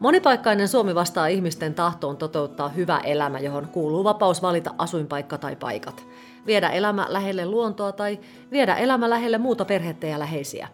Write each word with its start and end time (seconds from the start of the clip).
Monipaikkainen 0.00 0.68
Suomi 0.68 0.94
vastaa 0.94 1.26
ihmisten 1.26 1.74
tahtoon 1.74 2.16
toteuttaa 2.16 2.68
hyvä 2.68 2.98
elämä, 2.98 3.38
johon 3.38 3.68
kuuluu 3.68 4.04
vapaus 4.04 4.42
valita 4.42 4.74
asuinpaikka 4.78 5.38
tai 5.38 5.56
paikat. 5.56 6.06
Viedä 6.46 6.68
elämä 6.68 7.06
lähelle 7.08 7.46
luontoa 7.46 7.92
tai 7.92 8.18
viedä 8.50 8.74
elämä 8.74 9.10
lähelle 9.10 9.38
muuta 9.38 9.64
perhettä 9.64 10.06
ja 10.06 10.18
läheisiä. 10.18 10.68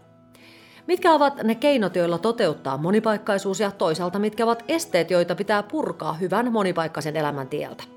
Mitkä 0.86 1.12
ovat 1.12 1.42
ne 1.42 1.54
keinot, 1.54 1.96
joilla 1.96 2.18
toteuttaa 2.18 2.76
monipaikkaisuus 2.76 3.60
ja 3.60 3.70
toisaalta 3.70 4.18
mitkä 4.18 4.44
ovat 4.44 4.64
esteet, 4.68 5.10
joita 5.10 5.34
pitää 5.34 5.62
purkaa 5.62 6.12
hyvän 6.12 6.52
monipaikkaisen 6.52 7.16
elämän 7.16 7.48
tieltä? 7.48 7.95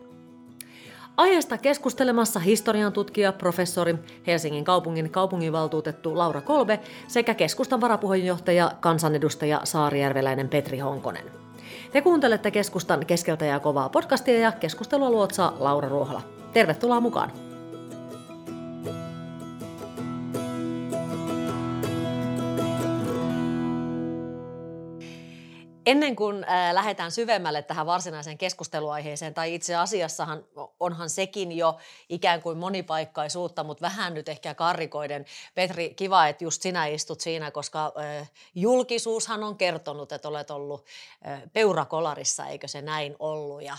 Aiheesta 1.19 1.57
keskustelemassa 1.57 2.39
historian 2.39 2.93
tutkija, 2.93 3.33
professori, 3.33 3.95
Helsingin 4.27 4.63
kaupungin 4.63 5.09
kaupunginvaltuutettu 5.09 6.17
Laura 6.17 6.41
Kolbe 6.41 6.79
sekä 7.07 7.33
keskustan 7.33 7.81
varapuheenjohtaja, 7.81 8.71
kansanedustaja 8.79 9.61
Saarijärveläinen 9.63 10.49
Petri 10.49 10.79
Honkonen. 10.79 11.25
Te 11.91 12.01
kuuntelette 12.01 12.51
keskustan 12.51 13.05
keskeltä 13.05 13.45
ja 13.45 13.59
kovaa 13.59 13.89
podcastia 13.89 14.39
ja 14.39 14.51
keskustelua 14.51 15.11
luotsaa 15.11 15.55
Laura 15.59 15.89
Ruohola. 15.89 16.21
Tervetuloa 16.53 16.99
mukaan! 16.99 17.48
Ennen 25.89 26.15
kuin 26.15 26.43
äh, 26.43 26.73
lähdetään 26.73 27.11
syvemmälle 27.11 27.61
tähän 27.61 27.85
varsinaiseen 27.85 28.37
keskusteluaiheeseen, 28.37 29.33
tai 29.33 29.55
itse 29.55 29.75
asiassahan 29.75 30.43
onhan 30.79 31.09
sekin 31.09 31.51
jo 31.51 31.77
ikään 32.09 32.41
kuin 32.41 32.57
monipaikkaisuutta, 32.57 33.63
mutta 33.63 33.81
vähän 33.81 34.13
nyt 34.13 34.29
ehkä 34.29 34.53
karrikoiden. 34.53 35.25
Petri, 35.55 35.93
kiva, 35.93 36.27
että 36.27 36.43
just 36.43 36.61
sinä 36.61 36.85
istut 36.85 37.21
siinä, 37.21 37.51
koska 37.51 37.93
äh, 38.19 38.31
julkisuushan 38.55 39.43
on 39.43 39.57
kertonut, 39.57 40.11
että 40.11 40.27
olet 40.27 40.51
ollut 40.51 40.85
äh, 41.27 41.41
peurakolarissa, 41.53 42.45
eikö 42.45 42.67
se 42.67 42.81
näin 42.81 43.15
ollut? 43.19 43.63
Ja 43.63 43.77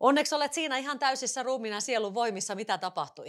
onneksi 0.00 0.34
olet 0.34 0.52
siinä 0.52 0.76
ihan 0.76 0.98
täysissä 0.98 1.42
ruumiina 1.42 1.80
sielun 1.80 2.14
voimissa. 2.14 2.54
Mitä 2.54 2.78
tapahtui? 2.78 3.26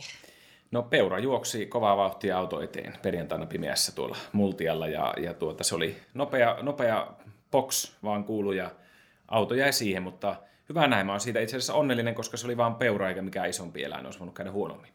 No 0.72 0.84
peura 0.84 1.20
juoksi 1.20 1.66
kovaa 1.66 1.98
vauhtia 1.98 2.38
auto 2.38 2.62
eteen 2.62 2.98
perjantaina 3.02 3.46
pimeässä 3.46 3.92
tuolla 3.92 4.18
multialla 4.32 4.88
ja, 4.88 5.14
ja 5.22 5.34
tuota, 5.34 5.64
se 5.64 5.76
oli 5.76 5.98
nopea, 6.14 6.58
nopea 6.62 7.08
box 7.52 7.92
vaan 8.04 8.24
kuului 8.24 8.58
ja 8.58 8.72
auto 9.28 9.54
jäi 9.54 9.74
siihen, 9.74 10.04
mutta 10.04 10.36
hyvä 10.70 10.88
näin. 10.88 11.06
Mä 11.06 11.14
oon 11.14 11.20
siitä 11.20 11.40
itse 11.40 11.58
asiassa 11.58 11.74
onnellinen, 11.74 12.16
koska 12.16 12.38
se 12.38 12.48
oli 12.48 12.58
vaan 12.58 12.76
peura 12.76 13.10
eikä 13.10 13.22
mikään 13.22 13.50
isompi 13.50 13.84
eläin, 13.84 14.06
olisi 14.06 14.20
voinut 14.20 14.36
käydä 14.36 14.52
huonommin. 14.52 14.92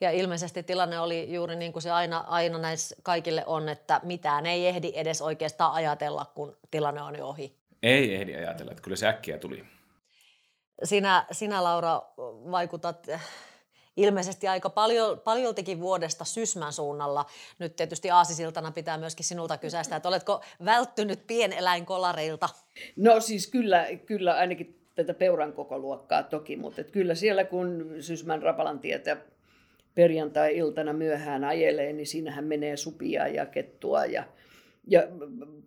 Ja 0.00 0.10
ilmeisesti 0.10 0.62
tilanne 0.62 1.00
oli 1.00 1.34
juuri 1.34 1.56
niin 1.56 1.72
kuin 1.72 1.82
se 1.82 1.90
aina, 1.90 2.18
aina 2.18 2.58
näissä 2.58 2.96
kaikille 3.02 3.42
on, 3.46 3.68
että 3.68 4.00
mitään 4.02 4.46
ei 4.46 4.66
ehdi 4.66 4.92
edes 4.94 5.22
oikeastaan 5.22 5.72
ajatella, 5.72 6.24
kun 6.34 6.56
tilanne 6.70 7.02
on 7.02 7.18
jo 7.18 7.26
ohi. 7.28 7.56
Ei 7.82 8.14
ehdi 8.14 8.36
ajatella, 8.36 8.72
että 8.72 8.82
kyllä 8.82 8.96
se 8.96 9.08
äkkiä 9.08 9.38
tuli. 9.38 9.64
Sinä, 10.84 11.26
sinä 11.32 11.64
Laura, 11.64 12.02
vaikutat 12.50 13.06
ilmeisesti 13.96 14.48
aika 14.48 14.70
paljon, 14.70 15.20
paljoltikin 15.20 15.80
vuodesta 15.80 16.24
Sysmän 16.24 16.72
suunnalla. 16.72 17.24
Nyt 17.58 17.76
tietysti 17.76 18.10
aasisiltana 18.10 18.72
pitää 18.72 18.98
myöskin 18.98 19.24
sinulta 19.24 19.58
kysäistä, 19.58 19.96
että 19.96 20.08
oletko 20.08 20.40
välttynyt 20.64 21.26
pieneläinkolareilta? 21.26 22.48
No 22.96 23.20
siis 23.20 23.46
kyllä, 23.46 23.86
kyllä 24.06 24.34
ainakin 24.34 24.78
tätä 24.94 25.14
peuran 25.14 25.52
koko 25.52 25.78
luokkaa 25.78 26.22
toki, 26.22 26.56
mutta 26.56 26.84
kyllä 26.84 27.14
siellä 27.14 27.44
kun 27.44 27.94
Sysmän 28.00 28.42
Rapalan 28.42 28.78
tietä 28.78 29.16
perjantai-iltana 29.94 30.92
myöhään 30.92 31.44
ajelee, 31.44 31.92
niin 31.92 32.06
siinähän 32.06 32.44
menee 32.44 32.76
supia 32.76 33.28
ja 33.28 33.46
kettua 33.46 34.04
ja, 34.06 34.24
ja 34.86 35.02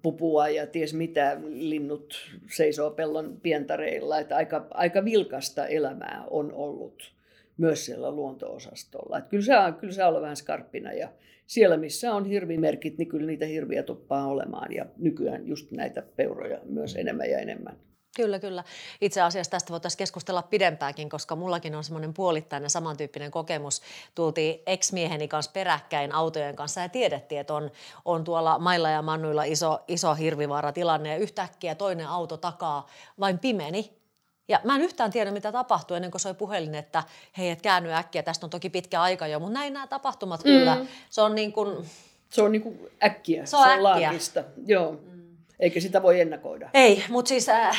pupua 0.02 0.50
ja 0.50 0.68
ties 0.68 0.94
mitä 0.94 1.38
linnut 1.44 2.32
seisoo 2.56 2.92
pellon 2.92 3.40
pientareilla. 3.44 4.20
Että 4.20 4.36
aika, 4.36 4.68
aika 4.72 5.06
vilkasta 5.06 5.68
elämää 5.68 6.24
on 6.30 6.54
ollut 6.54 7.15
myös 7.58 7.86
siellä 7.86 8.12
luonto-osastolla. 8.12 9.18
Että 9.18 9.30
kyllä, 9.30 9.46
saa, 9.46 9.72
kyllä 9.72 9.94
saa 9.94 10.08
olla 10.08 10.22
vähän 10.22 10.36
skarppina 10.36 10.94
ja 10.94 11.10
siellä 11.46 11.78
missä 11.78 12.14
on 12.14 12.26
hirvimerkit, 12.26 12.98
niin 12.98 13.08
kyllä 13.08 13.28
niitä 13.28 13.46
hirviä 13.46 13.84
tuppaa 13.84 14.28
olemaan 14.28 14.74
ja 14.74 14.86
nykyään 14.98 15.48
just 15.48 15.72
näitä 15.72 16.02
peuroja 16.02 16.60
myös 16.64 16.96
enemmän 16.96 17.30
ja 17.30 17.40
enemmän. 17.40 17.78
Kyllä, 18.16 18.40
kyllä. 18.40 18.64
Itse 19.02 19.22
asiassa 19.22 19.52
tästä 19.52 19.72
voitaisiin 19.72 19.98
keskustella 19.98 20.42
pidempääkin, 20.42 21.10
koska 21.10 21.36
mullakin 21.36 21.76
on 21.76 21.84
semmoinen 21.84 22.14
puolittainen 22.14 22.70
samantyyppinen 22.70 23.32
kokemus. 23.32 23.82
Tultiin 24.16 24.60
ex-mieheni 24.66 25.28
kanssa 25.28 25.52
peräkkäin 25.52 26.16
autojen 26.16 26.56
kanssa 26.56 26.82
ja 26.82 26.90
tiedettiin, 26.90 27.42
että 27.42 27.54
on, 27.54 27.72
on 28.06 28.24
tuolla 28.24 28.60
mailla 28.60 28.90
ja 28.90 29.02
mannuilla 29.02 29.44
iso, 29.44 29.84
iso 29.88 30.14
hirvivaara 30.14 30.72
tilanne 30.72 31.10
ja 31.10 31.18
yhtäkkiä 31.18 31.76
toinen 31.76 32.08
auto 32.08 32.38
takaa 32.38 32.88
vain 33.20 33.40
pimeni 33.40 34.05
ja 34.48 34.60
mä 34.64 34.76
en 34.76 34.82
yhtään 34.82 35.12
tiedä, 35.12 35.32
mitä 35.32 35.52
tapahtui 35.52 35.98
ennen 35.98 36.12
kuin 36.12 36.22
soi 36.22 36.34
puhelin, 36.34 36.76
että 36.76 37.04
hei, 37.38 37.50
et 37.50 37.62
käänny 37.62 37.94
äkkiä, 37.94 38.24
tästä 38.24 38.46
on 38.46 38.50
toki 38.50 38.70
pitkä 38.70 39.02
aika 39.02 39.28
jo, 39.28 39.40
mutta 39.40 39.54
näin 39.54 39.74
nämä 39.74 39.88
tapahtumat 39.88 40.44
mm. 40.44 40.44
kyllä. 40.44 40.78
Se 41.10 41.22
on 41.22 41.36
niin 41.36 41.54
kuin... 41.54 41.86
Se 42.30 42.42
on 42.42 42.52
niin 42.52 42.62
kuin 42.62 42.80
äkkiä, 43.04 43.46
se 43.46 43.58
on, 43.58 43.64
se 43.64 43.70
on 43.70 43.84
laakista. 43.84 44.44
Joo. 44.66 44.92
Mm. 44.92 45.16
Eikä 45.60 45.80
sitä 45.80 46.04
voi 46.04 46.22
ennakoida. 46.22 46.70
Ei, 46.74 47.04
mutta 47.10 47.30
siis 47.30 47.50
äh, 47.50 47.78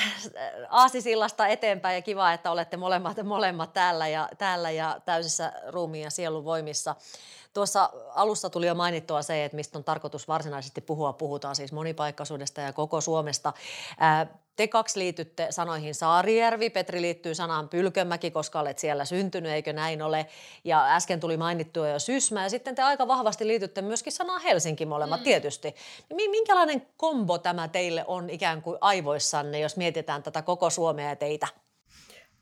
Aasisillasta 0.71 1.47
eteenpäin 1.47 1.94
ja 1.94 2.03
kiva, 2.03 2.32
että 2.32 2.50
olette 2.50 2.76
molemmat, 2.76 3.22
molemmat 3.25 3.72
täällä, 3.72 4.09
ja, 4.09 4.28
täällä 4.38 4.71
ja 4.71 5.00
täysissä 5.05 5.53
ruumiin 5.69 6.05
ja 6.05 6.10
sielun 6.10 6.44
voimissa. 6.44 6.94
Tuossa 7.55 7.91
alussa 8.15 8.50
tuli 8.50 8.66
jo 8.66 8.75
mainittua 8.75 9.22
se, 9.22 9.44
että 9.44 9.56
mistä 9.56 9.78
on 9.78 9.84
tarkoitus 9.84 10.28
varsinaisesti 10.28 10.81
puhua. 10.81 11.12
Puhutaan 11.12 11.56
siis 11.56 11.72
monipaikkaisuudesta 11.72 12.60
ja 12.60 12.72
koko 12.72 13.00
Suomesta. 13.00 13.53
Te 14.56 14.69
kaksi 14.69 14.99
liitytte 14.99 15.47
sanoihin 15.50 15.94
Saarijärvi, 15.94 16.71
Petri 16.71 17.00
liittyy 17.00 17.34
sanaan 17.34 17.69
Pylkömäki, 17.69 18.31
koska 18.31 18.61
olet 18.61 18.78
siellä 18.78 19.05
syntynyt, 19.05 19.53
eikö 19.53 19.72
näin 19.72 20.03
ole? 20.03 20.27
Ja 20.65 20.94
äsken 20.94 21.21
tuli 21.21 21.37
mainittua 21.37 21.89
jo 21.89 21.99
Sysmä 21.99 22.43
ja 22.43 22.50
sitten 22.50 22.75
te 22.75 22.83
aika 22.83 23.09
vahvasti 23.09 23.47
liitytte 23.47 23.83
myöskin 23.83 24.12
sanaan 24.12 24.43
Helsinki 24.43 24.87
molemmat 24.87 25.21
mm. 25.21 25.25
tietysti. 25.25 25.75
Niin 26.15 26.31
minkälainen 26.31 26.87
kombo 26.97 27.39
tämä 27.39 27.69
teille 27.69 28.05
on 28.06 28.31
ikään 28.31 28.62
kuin 28.62 28.78
aivoissanne, 28.81 29.61
jos 29.61 29.77
mietitään 29.77 30.22
tätä 30.22 30.43
koko 30.43 30.71
Suomea 30.71 31.09
ja 31.09 31.17
teitä? 31.17 31.47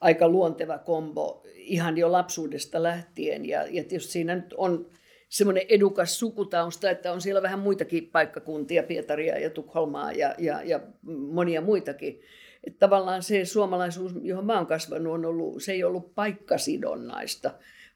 Aika 0.00 0.28
luonteva 0.28 0.78
kombo 0.78 1.42
ihan 1.54 1.98
jo 1.98 2.12
lapsuudesta 2.12 2.82
lähtien 2.82 3.48
ja, 3.48 3.62
ja 3.62 3.84
tietysti 3.84 4.12
siinä 4.12 4.34
nyt 4.34 4.54
on 4.56 4.86
semmoinen 5.34 5.66
edukas 5.68 6.18
sukutausta, 6.18 6.90
että 6.90 7.12
on 7.12 7.20
siellä 7.20 7.42
vähän 7.42 7.58
muitakin 7.58 8.10
paikkakuntia, 8.12 8.82
Pietaria 8.82 9.38
ja 9.38 9.50
Tukholmaa 9.50 10.12
ja, 10.12 10.34
ja, 10.38 10.62
ja 10.62 10.80
monia 11.06 11.60
muitakin. 11.60 12.20
Että 12.64 12.78
tavallaan 12.78 13.22
se 13.22 13.44
suomalaisuus, 13.44 14.12
johon 14.22 14.46
mä 14.46 14.56
oon 14.56 14.66
kasvanut, 14.66 15.12
on 15.12 15.24
ollut, 15.24 15.62
se 15.62 15.72
ei 15.72 15.84
ollut 15.84 16.14
paikkasidonnaista, 16.14 17.50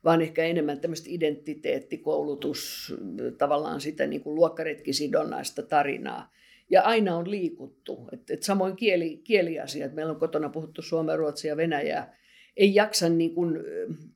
vaan 0.05 0.23
ehkä 0.23 0.45
enemmän 0.45 0.81
tämmöistä 0.81 1.07
identiteettikoulutus, 1.11 2.95
tavallaan 3.39 3.81
sitä 3.81 4.07
niin 4.07 4.21
kuin 4.21 4.35
luokkaretkisidonnaista 4.35 5.63
tarinaa. 5.63 6.33
Ja 6.71 6.83
aina 6.83 7.17
on 7.17 7.31
liikuttu. 7.31 8.09
Et, 8.13 8.31
et 8.31 8.43
samoin 8.43 8.77
kieli, 8.77 9.21
kieliasiat. 9.25 9.95
Meillä 9.95 10.13
on 10.13 10.21
kotona 10.21 10.49
puhuttu 10.49 10.83
suomea, 10.83 11.17
ruotsia, 11.17 11.57
venäjää 11.57 12.19
ei 12.59 12.75
jaksa 12.75 13.09
niin 13.09 13.35
kuin 13.35 13.59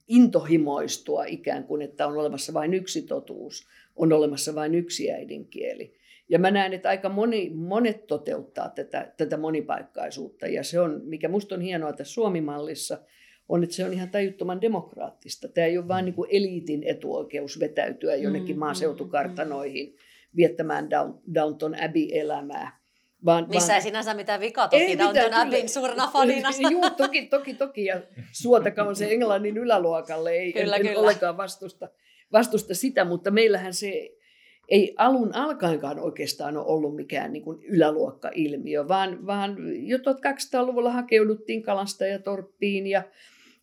intohimoistua 0.09 1.25
ikään 1.25 1.65
kuin, 1.65 1.83
että 1.83 2.07
on 2.07 2.17
olemassa 2.17 2.55
vain 2.55 2.75
yksi 2.75 3.03
totuus, 3.03 3.67
on 3.97 4.13
olemassa 4.13 4.55
vain 4.55 4.75
yksi 4.75 5.13
äidinkieli. 5.13 5.95
Ja 6.29 6.39
mä 6.39 6.51
näen, 6.51 6.73
että 6.73 6.89
aika 6.89 7.09
moni, 7.09 7.51
monet 7.55 8.07
toteuttaa 8.07 8.69
tätä, 8.69 9.13
tätä 9.17 9.37
monipaikkaisuutta. 9.37 10.47
Ja 10.47 10.63
se 10.63 10.81
on, 10.81 11.01
mikä 11.05 11.29
musta 11.29 11.55
on 11.55 11.61
hienoa 11.61 11.93
tässä 11.93 12.15
Suomi-mallissa, 12.15 12.99
on, 13.49 13.63
että 13.63 13.77
se 13.77 13.85
on 13.85 13.93
ihan 13.93 14.11
tajuttoman 14.11 14.61
demokraattista. 14.61 15.49
Tämä 15.49 15.67
ei 15.67 15.79
ole 15.79 15.89
vain 15.89 16.05
niin 16.05 16.15
kuin 16.15 16.29
eliitin 16.33 16.83
etuoikeus 16.85 17.61
vetäytyä 17.61 18.15
jonnekin 18.15 18.57
mm, 18.57 18.61
maaseutukartanoihin 18.61 19.89
mm, 19.89 19.97
viettämään 20.37 20.89
Downton 21.35 21.75
Abbey-elämää, 21.75 22.82
vaan, 23.25 23.47
Missä 23.49 23.69
vaan... 23.69 23.77
ei 23.77 23.83
sinänsä 23.83 24.15
mitään 24.15 24.41
vikaa, 24.41 24.69
toki 24.69 24.83
ei 24.83 24.99
Downton 24.99 25.35
Abbeyn 25.35 25.69
suurena 25.69 26.11
fanina. 26.13 26.49
Joo, 26.71 26.91
toki, 26.91 27.27
toki, 27.27 27.55
toki. 27.55 27.85
Ja 27.85 28.01
suotakaan 28.33 28.97
se 28.97 29.13
Englannin 29.13 29.57
yläluokalle, 29.57 30.31
ei 30.31 30.53
kyllä, 30.53 30.77
en, 30.77 30.87
en 30.87 30.99
ollenkaan 30.99 31.37
vastusta, 31.37 31.89
vastusta 32.33 32.75
sitä, 32.75 33.05
mutta 33.05 33.31
meillähän 33.31 33.75
se 33.75 34.11
ei 34.69 34.95
alun 34.99 35.35
alkaenkaan 35.35 35.99
oikeastaan 35.99 36.57
ole 36.57 36.67
ollut 36.67 36.97
mikään 36.97 37.33
niin 37.33 37.43
kuin 37.43 37.65
yläluokka-ilmiö, 37.65 38.89
vaan, 38.89 39.27
vaan 39.27 39.57
jo 39.89 39.99
1200-luvulla 39.99 40.93
hakeuduttiin 40.93 41.63
kalasta 41.63 42.07
ja 42.07 42.19
torppiin 42.19 42.87
ja 42.87 43.03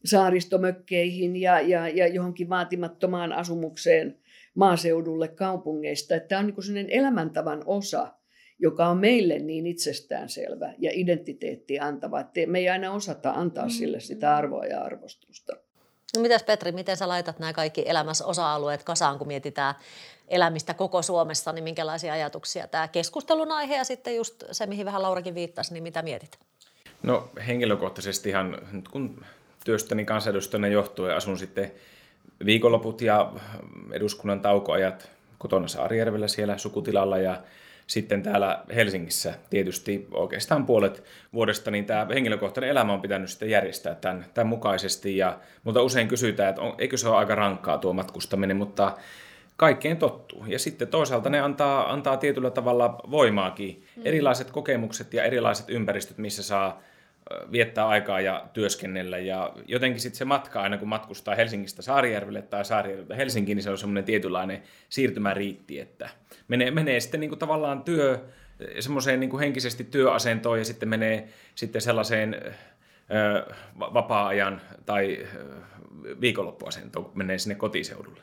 saaristomökkeihin 0.05 1.35
ja, 1.35 1.61
ja, 1.61 1.89
ja 1.89 2.07
johonkin 2.07 2.49
vaatimattomaan 2.49 3.33
asumukseen 3.33 4.17
maaseudulle 4.55 5.27
kaupungeista. 5.27 6.15
Että 6.15 6.27
tämä 6.27 6.39
on 6.39 6.45
niin 6.45 6.55
kuin 6.55 6.89
elämäntavan 6.89 7.63
osa– 7.65 8.07
joka 8.59 8.87
on 8.87 8.97
meille 8.97 9.39
niin 9.39 9.67
itsestäänselvä 9.67 10.73
ja 10.77 10.91
identiteetti 10.93 11.79
antava, 11.79 12.19
että 12.19 12.39
me 12.47 12.59
ei 12.59 12.69
aina 12.69 12.91
osata 12.91 13.31
antaa 13.31 13.65
mm. 13.65 13.69
sille 13.69 13.99
sitä 13.99 14.35
arvoa 14.35 14.65
ja 14.65 14.81
arvostusta. 14.81 15.53
No 16.15 16.21
mitäs 16.21 16.43
Petri, 16.43 16.71
miten 16.71 16.97
sä 16.97 17.07
laitat 17.07 17.39
nämä 17.39 17.53
kaikki 17.53 17.83
elämässä 17.85 18.25
osa-alueet 18.25 18.83
kasaan, 18.83 19.17
kun 19.17 19.27
mietitään 19.27 19.75
elämistä 20.27 20.73
koko 20.73 21.01
Suomessa, 21.01 21.51
niin 21.51 21.63
minkälaisia 21.63 22.13
ajatuksia 22.13 22.67
tämä 22.67 22.87
keskustelun 22.87 23.51
aihe 23.51 23.75
ja 23.75 23.83
sitten 23.83 24.15
just 24.15 24.43
se, 24.51 24.65
mihin 24.65 24.85
vähän 24.85 25.01
Laurakin 25.01 25.35
viittasi, 25.35 25.73
niin 25.73 25.83
mitä 25.83 26.01
mietit? 26.01 26.39
No 27.03 27.29
henkilökohtaisesti 27.47 28.29
ihan 28.29 28.57
nyt 28.71 28.87
kun 28.87 29.25
työstäni 29.65 30.05
kansanedustajana 30.05 30.67
johtuen 30.67 31.15
asun 31.15 31.37
sitten 31.39 31.71
viikonloput 32.45 33.01
ja 33.01 33.33
eduskunnan 33.91 34.41
taukoajat 34.41 35.09
kotona 35.37 35.67
Saarijärvellä 35.67 36.27
siellä 36.27 36.57
sukutilalla 36.57 37.17
ja 37.17 37.41
sitten 37.89 38.23
täällä 38.23 38.63
Helsingissä 38.75 39.33
tietysti 39.49 40.07
oikeastaan 40.11 40.65
puolet 40.65 41.03
vuodesta, 41.33 41.71
niin 41.71 41.85
tämä 41.85 42.07
henkilökohtainen 42.13 42.69
elämä 42.69 42.93
on 42.93 43.01
pitänyt 43.01 43.29
sitten 43.29 43.49
järjestää 43.49 43.95
tämän, 43.95 44.25
tämän 44.33 44.47
mukaisesti. 44.47 45.17
Ja 45.17 45.39
mutta 45.63 45.81
usein 45.81 46.07
kysytään, 46.07 46.49
että 46.49 46.61
on, 46.61 46.75
eikö 46.77 46.97
se 46.97 47.09
ole 47.09 47.17
aika 47.17 47.35
rankkaa 47.35 47.77
tuo 47.77 47.93
matkustaminen, 47.93 48.57
mutta 48.57 48.97
kaikkeen 49.57 49.97
tottuu. 49.97 50.45
Ja 50.45 50.59
sitten 50.59 50.87
toisaalta 50.87 51.29
ne 51.29 51.39
antaa, 51.39 51.93
antaa 51.93 52.17
tietyllä 52.17 52.51
tavalla 52.51 52.99
voimaakin. 53.11 53.83
Mm. 53.95 54.01
Erilaiset 54.05 54.51
kokemukset 54.51 55.13
ja 55.13 55.23
erilaiset 55.23 55.69
ympäristöt, 55.69 56.17
missä 56.17 56.43
saa 56.43 56.81
viettää 57.51 57.87
aikaa 57.87 58.21
ja 58.21 58.45
työskennellä. 58.53 59.17
Ja 59.17 59.53
jotenkin 59.67 60.01
sitten 60.01 60.17
se 60.17 60.25
matka, 60.25 60.61
aina 60.61 60.77
kun 60.77 60.87
matkustaa 60.87 61.35
Helsingistä 61.35 61.81
Saarijärvelle 61.81 62.41
tai 62.41 62.65
Saarijärveltä 62.65 63.15
Helsinkiin, 63.15 63.55
niin 63.55 63.63
se 63.63 63.69
on 63.69 63.77
semmoinen 63.77 64.03
tietynlainen 64.03 64.63
siirtymäriitti, 64.89 65.79
että 65.79 66.09
menee, 66.47 66.71
menee 66.71 66.99
sitten 66.99 67.19
niin 67.19 67.29
kuin 67.29 67.39
tavallaan 67.39 67.83
työ, 67.83 68.19
semmoiseen 68.79 69.19
niin 69.19 69.29
kuin 69.29 69.39
henkisesti 69.39 69.83
työasentoon 69.83 70.59
ja 70.59 70.65
sitten 70.65 70.89
menee 70.89 71.27
sitten 71.55 71.81
sellaiseen 71.81 72.41
vapaa-ajan 73.79 74.61
tai 74.85 75.27
viikonloppuasentoon, 76.21 77.11
menee 77.13 77.37
sinne 77.37 77.55
kotiseudulle. 77.55 78.21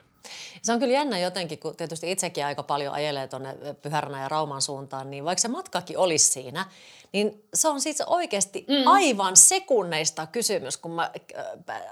Se 0.63 0.73
on 0.73 0.79
kyllä 0.79 0.93
jännä 0.93 1.19
jotenkin, 1.19 1.59
kun 1.59 1.77
tietysti 1.77 2.13
itsekin 2.13 2.47
aika 2.47 2.63
paljon 2.63 2.95
ajelee 2.95 3.29
tuonne 3.29 3.57
Pyhärnä 3.83 4.23
ja 4.23 4.29
Rauman 4.29 4.63
suuntaan, 4.63 5.11
niin 5.11 5.25
vaikka 5.25 5.41
se 5.41 5.49
matkakin 5.49 5.99
olisi 5.99 6.33
siinä, 6.33 6.67
niin 7.13 7.45
se 7.55 7.69
on 7.69 7.81
siis 7.81 8.01
oikeasti 8.01 8.65
mm. 8.69 8.87
aivan 8.87 9.37
sekunneista 9.37 10.27
kysymys, 10.27 10.77
kun 10.77 10.91
mä 10.91 11.11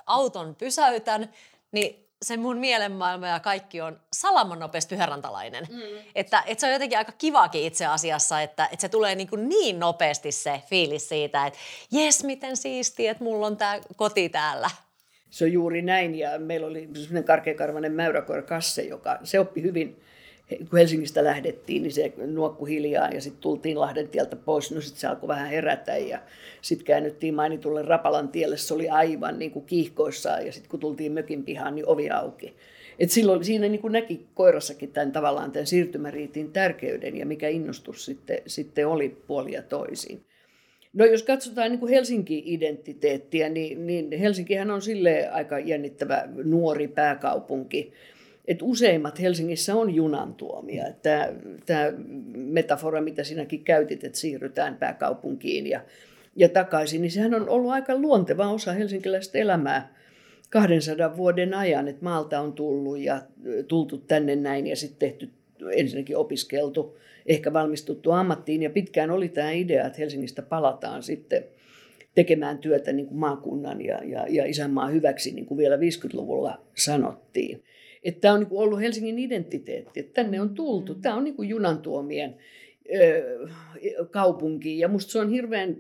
auton 0.07 0.55
pysäytän, 0.55 1.33
niin 1.73 2.04
se 2.25 2.37
mun 2.37 2.59
mielenmaailma 2.59 3.27
ja 3.27 3.41
kaikki 3.41 3.81
on 3.81 4.01
salaman 4.13 4.59
nopeasti 4.59 4.95
pyhärantalainen. 4.95 5.67
Mm. 5.71 5.81
Että, 6.15 6.43
että 6.47 6.61
se 6.61 6.67
on 6.67 6.73
jotenkin 6.73 6.99
aika 6.99 7.13
kivakin 7.13 7.65
itse 7.65 7.87
asiassa, 7.87 8.41
että, 8.41 8.69
että 8.73 8.81
se 8.81 8.89
tulee 8.89 9.15
niin, 9.15 9.29
kuin 9.29 9.49
niin 9.49 9.79
nopeasti 9.79 10.33
se 10.33 10.63
fiilis 10.67 11.09
siitä, 11.09 11.47
että 11.47 11.59
jes, 11.93 12.25
miten 12.25 12.57
siistiä, 12.57 13.11
että 13.11 13.25
mulla 13.25 13.47
on 13.47 13.57
tämä 13.57 13.81
koti 13.97 14.29
täällä 14.29 14.71
se 15.35 15.45
on 15.45 15.53
juuri 15.53 15.83
näin. 15.83 16.15
Ja 16.15 16.39
meillä 16.39 16.67
oli 16.67 16.89
sellainen 16.95 17.25
karkeakarvainen 17.25 17.93
mäyräkoira 17.93 18.43
Kasse, 18.43 18.83
joka 18.83 19.19
se 19.25 19.41
oppi 19.41 19.63
hyvin, 19.63 20.03
kun 20.49 20.79
Helsingistä 20.79 21.25
lähdettiin, 21.25 21.83
niin 21.83 21.93
se 21.93 22.13
nuokku 22.27 22.65
hiljaa 22.65 23.09
ja 23.09 23.21
sitten 23.21 23.41
tultiin 23.41 23.81
Lahden 23.81 24.09
tieltä 24.09 24.37
pois. 24.37 24.73
No 24.73 24.81
sitten 24.81 25.01
se 25.01 25.07
alkoi 25.07 25.29
vähän 25.29 25.51
herätä 25.51 25.97
ja 25.97 26.19
sitten 26.63 26.87
käännyttiin 26.87 27.35
mainitulle 27.35 27.83
Rapalan 27.83 28.29
tielle. 28.29 28.57
Se 28.57 28.75
oli 28.75 28.89
aivan 28.89 29.39
niin 29.39 29.51
kuin 29.51 29.65
kiihkoissaan 29.65 30.47
ja 30.47 30.53
sitten 30.53 30.71
kun 30.71 30.81
tultiin 30.81 31.13
mökin 31.13 31.45
pihaan, 31.45 31.75
niin 31.75 31.89
ovi 31.89 32.11
auki. 32.11 32.55
Et 32.99 33.11
silloin 33.11 33.45
siinä 33.45 33.69
niin 33.69 33.81
kuin 33.81 33.93
näki 33.93 34.27
koirassakin 34.35 34.93
tämän 34.93 35.13
tavallaan 35.13 35.53
tämän 35.53 35.67
siirtymäriitin 35.67 36.53
tärkeyden 36.53 37.17
ja 37.17 37.27
mikä 37.27 37.49
innostus 37.49 38.05
sitten, 38.05 38.39
sitten 38.47 38.89
oli 38.89 39.09
puolia 39.27 39.63
toisiin. 39.63 40.25
No 40.93 41.05
jos 41.05 41.23
katsotaan 41.23 41.71
niin 41.71 41.81
kuin 41.81 41.91
Helsinki-identiteettiä, 41.91 43.49
niin, 43.49 43.87
niin 43.87 44.13
Helsinkihän 44.13 44.71
on 44.71 44.83
sille 44.83 45.29
aika 45.29 45.59
jännittävä 45.59 46.29
nuori 46.45 46.89
pääkaupunki. 46.89 47.93
Et 48.49 48.63
useimmat 48.63 49.21
Helsingissä 49.21 49.75
on 49.75 49.95
junan 49.95 50.35
tuomia. 50.35 50.85
Tämä, 51.03 51.29
tämä 51.67 51.93
metafora, 52.35 53.01
mitä 53.01 53.25
sinäkin 53.25 53.65
käytit, 53.65 54.05
että 54.05 54.19
siirrytään 54.19 54.77
pääkaupunkiin 54.77 55.67
ja, 55.67 55.81
ja 56.37 56.49
takaisin, 56.49 57.03
niin 57.03 57.11
sehän 57.11 57.35
on 57.35 57.49
ollut 57.49 57.71
aika 57.71 57.97
luonteva 57.99 58.51
osa 58.51 58.73
helsinkiläistä 58.73 59.39
elämää 59.39 59.95
200 60.51 61.17
vuoden 61.17 61.55
ajan. 61.55 61.89
Että 61.89 62.05
maalta 62.05 62.41
on 62.41 62.53
tullut 62.53 62.99
ja 62.99 63.23
tultu 63.69 63.99
tänne 63.99 64.37
näin 64.37 64.67
ja 64.67 64.77
sitten 64.77 64.99
tehty 64.99 65.31
ensinnäkin 65.73 66.17
opiskeltu 66.17 66.99
ehkä 67.27 67.53
valmistuttu 67.53 68.11
ammattiin. 68.11 68.63
Ja 68.63 68.71
pitkään 68.71 69.11
oli 69.11 69.29
tämä 69.29 69.51
idea, 69.51 69.87
että 69.87 69.99
Helsingistä 69.99 70.43
palataan 70.43 71.03
sitten 71.03 71.45
tekemään 72.15 72.59
työtä 72.59 72.93
niin 72.93 73.07
kuin 73.07 73.19
maakunnan 73.19 73.85
ja, 73.85 74.01
ja, 74.05 74.27
ja 74.29 74.47
isänmaan 74.47 74.93
hyväksi, 74.93 75.33
niin 75.33 75.47
kuin 75.47 75.59
vielä 75.59 75.77
50-luvulla 75.77 76.61
sanottiin. 76.75 77.63
Että 78.05 78.21
tämä 78.21 78.35
on 78.35 78.41
niin 78.41 78.49
kuin 78.49 78.63
ollut 78.63 78.81
Helsingin 78.81 79.19
identiteetti, 79.19 80.01
että 80.01 80.23
tänne 80.23 80.41
on 80.41 80.55
tultu. 80.55 80.95
Tämä 80.95 81.15
on 81.15 81.25
niin 81.25 81.37
kuin 81.37 81.49
junan 81.49 81.79
tuomien 81.79 82.37
ö, 82.95 83.49
kaupunki 84.11 84.79
ja 84.79 84.89
musta 84.89 85.13
se 85.13 85.19
on 85.19 85.31
hirveän 85.31 85.77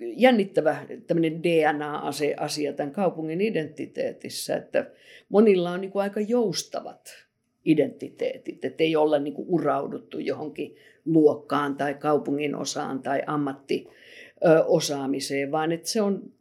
jännittävä 0.00 0.86
tämmöinen 1.06 1.42
DNA-asia 1.42 2.72
tämän 2.72 2.92
kaupungin 2.92 3.40
identiteetissä, 3.40 4.56
että 4.56 4.90
monilla 5.28 5.70
on 5.70 5.80
niin 5.80 5.90
kuin 5.90 6.02
aika 6.02 6.20
joustavat 6.20 7.26
identiteetit, 7.64 8.64
että 8.64 8.84
ei 8.84 8.96
olla 8.96 9.18
niin 9.18 9.34
kuin 9.34 9.48
urauduttu 9.48 10.18
johonkin 10.18 10.76
luokkaan 11.04 11.76
tai 11.76 11.94
kaupungin 11.94 12.54
osaan 12.54 13.02
tai 13.02 13.22
ammattiosaamiseen, 13.26 15.52
vaan 15.52 15.72
että 15.72 15.88
se 15.88 16.02
on 16.02 16.32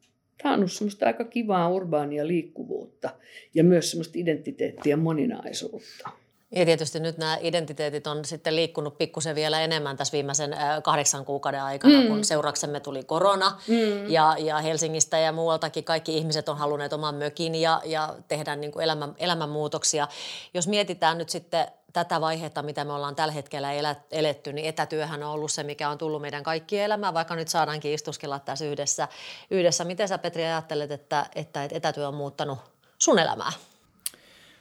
taannut 0.43 0.71
semmoista 0.71 1.05
aika 1.05 1.23
kivaa 1.23 1.69
urbaania 1.69 2.27
liikkuvuutta 2.27 3.09
ja 3.53 3.63
myös 3.63 3.91
semmoista 3.91 4.13
identiteettiä 4.19 4.97
moninaisuutta. 4.97 6.09
Ja 6.55 6.65
tietysti 6.65 6.99
nyt 6.99 7.17
nämä 7.17 7.37
identiteetit 7.41 8.07
on 8.07 8.25
sitten 8.25 8.55
liikkunut 8.55 8.97
pikkusen 8.97 9.35
vielä 9.35 9.61
enemmän 9.61 9.97
tässä 9.97 10.11
viimeisen 10.11 10.55
kahdeksan 10.83 11.25
kuukauden 11.25 11.61
aikana, 11.61 12.01
mm. 12.01 12.07
kun 12.07 12.23
seuraksemme 12.23 12.79
tuli 12.79 13.03
korona. 13.03 13.61
Mm. 13.67 14.09
Ja, 14.09 14.35
ja 14.39 14.57
Helsingistä 14.57 15.19
ja 15.19 15.31
muualtakin 15.31 15.83
kaikki 15.83 16.17
ihmiset 16.17 16.49
on 16.49 16.57
halunneet 16.57 16.93
oman 16.93 17.15
mökin 17.15 17.55
ja, 17.55 17.81
ja 17.85 18.15
tehdä 18.27 18.55
niin 18.55 18.71
kuin 18.71 18.83
elämän, 18.83 19.15
elämänmuutoksia. 19.17 20.07
Jos 20.53 20.67
mietitään 20.67 21.17
nyt 21.17 21.29
sitten 21.29 21.67
tätä 21.95 22.21
vaihetta, 22.21 22.62
mitä 22.62 22.86
me 22.86 22.94
ollaan 22.94 23.15
tällä 23.15 23.31
hetkellä 23.33 23.69
eletty, 24.12 24.53
niin 24.53 24.68
etätyöhän 24.68 25.24
on 25.24 25.31
ollut 25.31 25.51
se, 25.51 25.63
mikä 25.63 25.89
on 25.89 25.97
tullut 25.97 26.21
meidän 26.21 26.44
kaikkien 26.44 26.86
elämään, 26.86 27.13
vaikka 27.13 27.36
nyt 27.36 27.47
saadaankin 27.47 27.94
istuskella 27.94 28.39
tässä 28.39 28.65
yhdessä. 28.65 29.07
yhdessä. 29.51 29.83
Miten 29.83 30.07
sä 30.07 30.18
Petri 30.18 30.44
ajattelet, 30.44 30.92
että, 30.92 31.25
että 31.36 31.68
etätyö 31.71 32.07
on 32.07 32.13
muuttanut 32.13 32.59
sun 32.97 33.19
elämää? 33.19 33.51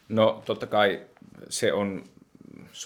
No 0.09 0.43
totta 0.45 0.67
kai 0.67 1.01
se 1.49 1.73
on 1.73 2.05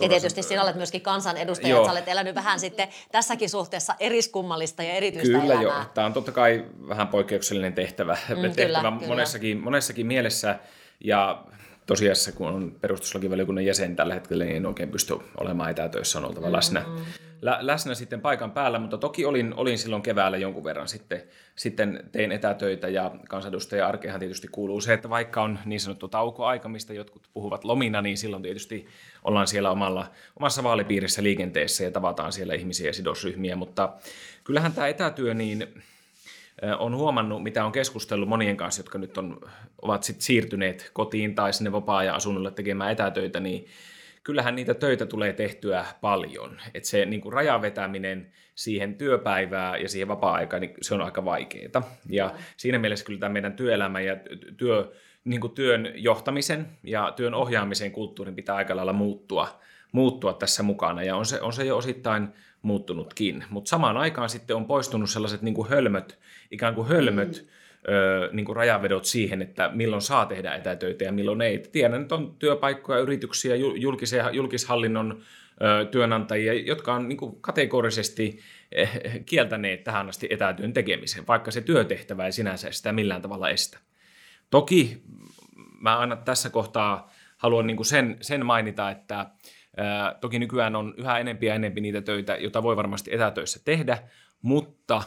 ja 0.00 0.08
tietysti 0.08 0.42
sinä 0.42 0.62
olet 0.62 0.76
myöskin 0.76 1.00
kansanedustaja, 1.00 1.68
joo. 1.68 1.80
että 1.80 1.92
olet 1.92 2.08
elänyt 2.08 2.34
vähän 2.34 2.60
sitten 2.60 2.88
tässäkin 3.12 3.50
suhteessa 3.50 3.94
eriskummallista 4.00 4.82
ja 4.82 4.92
erityistä 4.92 5.38
Kyllä 5.38 5.54
elämää. 5.54 5.62
joo, 5.62 5.84
tämä 5.94 6.06
on 6.06 6.12
totta 6.12 6.32
kai 6.32 6.64
vähän 6.88 7.08
poikkeuksellinen 7.08 7.72
tehtävä, 7.72 8.18
mm, 8.28 8.42
tehtävä 8.42 8.66
kyllä, 8.66 8.90
monessakin, 8.90 9.56
kyllä. 9.56 9.64
monessakin 9.64 10.06
mielessä. 10.06 10.58
Ja 11.04 11.44
tosiasiassa, 11.88 12.32
kun 12.32 12.48
on 12.48 12.76
perustuslakivaliokunnan 12.80 13.64
jäsen 13.64 13.96
tällä 13.96 14.14
hetkellä, 14.14 14.44
niin 14.44 14.56
en 14.56 14.66
oikein 14.66 14.90
pysty 14.90 15.14
olemaan 15.40 15.70
etätöissä, 15.70 16.18
on 16.18 16.24
oltava 16.24 16.46
mm-hmm. 16.46 16.56
läsnä, 16.56 16.84
lä, 17.42 17.58
läsnä 17.60 17.94
sitten 17.94 18.20
paikan 18.20 18.50
päällä, 18.50 18.78
mutta 18.78 18.98
toki 18.98 19.24
olin, 19.24 19.54
olin 19.54 19.78
silloin 19.78 20.02
keväällä 20.02 20.36
jonkun 20.36 20.64
verran 20.64 20.88
sitten, 20.88 21.22
sitten 21.56 22.04
tein 22.12 22.32
etätöitä 22.32 22.88
ja 22.88 23.10
kansanedustajan 23.28 23.88
arkehan 23.88 24.20
tietysti 24.20 24.48
kuuluu 24.48 24.80
se, 24.80 24.92
että 24.92 25.10
vaikka 25.10 25.42
on 25.42 25.58
niin 25.64 25.80
sanottu 25.80 26.08
taukoaika, 26.08 26.68
mistä 26.68 26.94
jotkut 26.94 27.22
puhuvat 27.32 27.64
lomina, 27.64 28.02
niin 28.02 28.18
silloin 28.18 28.42
tietysti 28.42 28.86
ollaan 29.24 29.46
siellä 29.46 29.70
omalla, 29.70 30.10
omassa 30.36 30.62
vaalipiirissä 30.62 31.22
liikenteessä 31.22 31.84
ja 31.84 31.90
tavataan 31.90 32.32
siellä 32.32 32.54
ihmisiä 32.54 32.86
ja 32.86 32.92
sidosryhmiä, 32.92 33.56
mutta 33.56 33.92
kyllähän 34.44 34.72
tämä 34.72 34.88
etätyö, 34.88 35.34
niin 35.34 35.82
on 36.78 36.96
huomannut, 36.96 37.42
mitä 37.42 37.64
on 37.64 37.72
keskustellut 37.72 38.28
monien 38.28 38.56
kanssa, 38.56 38.80
jotka 38.80 38.98
nyt 38.98 39.18
on, 39.18 39.40
ovat 39.82 40.02
sit 40.02 40.20
siirtyneet 40.20 40.90
kotiin 40.92 41.34
tai 41.34 41.52
sinne 41.52 41.72
vapaa-ajan 41.72 42.14
asunnolle 42.14 42.50
tekemään 42.50 42.92
etätöitä, 42.92 43.40
niin 43.40 43.66
kyllähän 44.24 44.54
niitä 44.54 44.74
töitä 44.74 45.06
tulee 45.06 45.32
tehtyä 45.32 45.84
paljon. 46.00 46.60
Että 46.74 46.88
se 46.88 47.06
niin 47.06 47.20
kuin 47.20 47.32
rajavetäminen 47.32 48.32
siihen 48.54 48.94
työpäivään 48.94 49.82
ja 49.82 49.88
siihen 49.88 50.08
vapaa-aikaan, 50.08 50.60
niin 50.60 50.74
se 50.82 50.94
on 50.94 51.02
aika 51.02 51.24
vaikeaa. 51.24 51.82
Ja 52.08 52.34
siinä 52.56 52.78
mielessä 52.78 53.04
kyllä 53.04 53.20
tämä 53.20 53.32
meidän 53.32 53.52
työelämä 53.52 54.00
ja 54.00 54.16
työ, 54.56 54.92
niin 55.24 55.40
kuin 55.40 55.52
työn 55.52 55.92
johtamisen 55.94 56.66
ja 56.82 57.12
työn 57.16 57.34
ohjaamisen 57.34 57.92
kulttuurin 57.92 58.34
pitää 58.34 58.56
aika 58.56 58.76
lailla 58.76 58.92
muuttua, 58.92 59.60
muuttua 59.92 60.32
tässä 60.32 60.62
mukana. 60.62 61.02
Ja 61.02 61.16
on 61.16 61.26
se, 61.26 61.40
on 61.40 61.52
se 61.52 61.64
jo 61.64 61.76
osittain 61.76 62.28
muuttunutkin. 62.62 63.44
Mutta 63.50 63.68
samaan 63.68 63.96
aikaan 63.96 64.28
sitten 64.28 64.56
on 64.56 64.66
poistunut 64.66 65.10
sellaiset 65.10 65.42
niin 65.42 65.54
kuin 65.54 65.68
hölmöt, 65.68 66.18
ikään 66.50 66.74
kuin 66.74 66.88
hölmöt 66.88 67.44
mm. 67.46 67.94
ö, 67.94 68.30
niin 68.32 68.46
kuin 68.46 68.56
rajavedot 68.56 69.04
siihen, 69.04 69.42
että 69.42 69.70
milloin 69.74 70.02
saa 70.02 70.26
tehdä 70.26 70.54
etätöitä 70.54 71.04
ja 71.04 71.12
milloin 71.12 71.40
ei. 71.40 71.58
Tiedän, 71.58 72.02
että 72.02 72.14
on 72.14 72.36
työpaikkoja, 72.38 73.00
yrityksiä, 73.00 73.54
julkisen, 73.56 74.24
julkishallinnon 74.32 75.20
ö, 75.62 75.84
työnantajia, 75.84 76.54
jotka 76.54 76.94
on 76.94 77.08
niin 77.08 77.16
kuin 77.16 77.40
kategorisesti 77.40 78.40
eh, 78.72 79.00
kieltäneet 79.26 79.84
tähän 79.84 80.08
asti 80.08 80.26
etätyön 80.30 80.72
tekemisen, 80.72 81.26
vaikka 81.26 81.50
se 81.50 81.60
työtehtävä 81.60 82.26
ei 82.26 82.32
sinänsä 82.32 82.70
sitä 82.70 82.92
millään 82.92 83.22
tavalla 83.22 83.50
estä. 83.50 83.78
Toki 84.50 85.02
mä 85.80 85.98
aina 85.98 86.16
tässä 86.16 86.50
kohtaa 86.50 87.12
haluan 87.36 87.66
niin 87.66 87.76
kuin 87.76 87.86
sen, 87.86 88.16
sen 88.20 88.46
mainita, 88.46 88.90
että 88.90 89.26
ää, 89.76 90.14
toki 90.20 90.38
nykyään 90.38 90.76
on 90.76 90.94
yhä 90.96 91.18
enempi 91.18 91.46
ja 91.46 91.54
enempi 91.54 91.80
niitä 91.80 92.00
töitä, 92.00 92.36
joita 92.36 92.62
voi 92.62 92.76
varmasti 92.76 93.14
etätöissä 93.14 93.60
tehdä, 93.64 93.98
mutta 94.42 95.02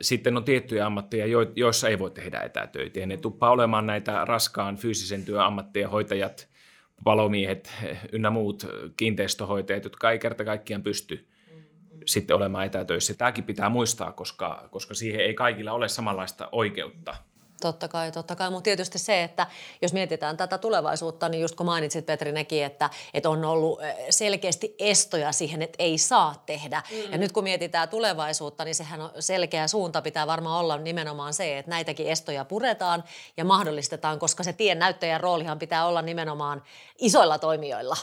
sitten 0.00 0.36
on 0.36 0.44
tiettyjä 0.44 0.86
ammatteja, 0.86 1.26
joissa 1.56 1.88
ei 1.88 1.98
voi 1.98 2.10
tehdä 2.10 2.40
etätöitä, 2.40 3.06
ne 3.06 3.16
tuppaa 3.16 3.50
olemaan 3.50 3.86
näitä 3.86 4.24
raskaan 4.24 4.76
fyysisen 4.76 5.24
työn 5.24 5.40
ammatteja, 5.40 5.88
hoitajat, 5.88 6.48
palomiehet 7.04 7.72
ynnä 8.12 8.30
muut 8.30 8.66
kiinteistöhoitajat, 8.96 9.84
jotka 9.84 10.10
ei 10.10 10.18
kerta 10.18 10.44
kaikkiaan 10.44 10.82
pysty 10.82 11.28
sitten 12.06 12.36
olemaan 12.36 12.66
etätöissä. 12.66 13.14
Tämäkin 13.14 13.44
pitää 13.44 13.68
muistaa, 13.68 14.12
koska, 14.12 14.68
koska 14.70 14.94
siihen 14.94 15.20
ei 15.20 15.34
kaikilla 15.34 15.72
ole 15.72 15.88
samanlaista 15.88 16.48
oikeutta. 16.52 17.14
Totta 17.60 17.88
kai, 17.88 18.12
totta 18.12 18.36
kai. 18.36 18.50
Mutta 18.50 18.64
tietysti 18.64 18.98
se, 18.98 19.22
että 19.22 19.46
jos 19.82 19.92
mietitään 19.92 20.36
tätä 20.36 20.58
tulevaisuutta, 20.58 21.28
niin 21.28 21.40
just 21.40 21.54
kun 21.54 21.66
mainitsit 21.66 22.06
Petri 22.06 22.32
nekin, 22.32 22.64
että, 22.64 22.90
että 23.14 23.30
on 23.30 23.44
ollut 23.44 23.80
selkeästi 24.10 24.74
estoja 24.78 25.32
siihen, 25.32 25.62
että 25.62 25.76
ei 25.78 25.98
saa 25.98 26.42
tehdä. 26.46 26.82
Mm. 26.90 27.12
Ja 27.12 27.18
nyt 27.18 27.32
kun 27.32 27.44
mietitään 27.44 27.88
tulevaisuutta, 27.88 28.64
niin 28.64 28.74
sehän 28.74 29.00
on 29.00 29.10
selkeä 29.18 29.68
suunta 29.68 30.02
pitää 30.02 30.26
varmaan 30.26 30.60
olla 30.60 30.78
nimenomaan 30.78 31.34
se, 31.34 31.58
että 31.58 31.70
näitäkin 31.70 32.06
estoja 32.06 32.44
puretaan 32.44 33.04
ja 33.36 33.44
mahdollistetaan, 33.44 34.18
koska 34.18 34.42
se 34.42 34.52
tien 34.52 34.78
näyttäjän 34.78 35.20
roolihan 35.20 35.58
pitää 35.58 35.86
olla 35.86 36.02
nimenomaan 36.02 36.62
isoilla 36.98 37.38
toimijoilla. 37.38 37.96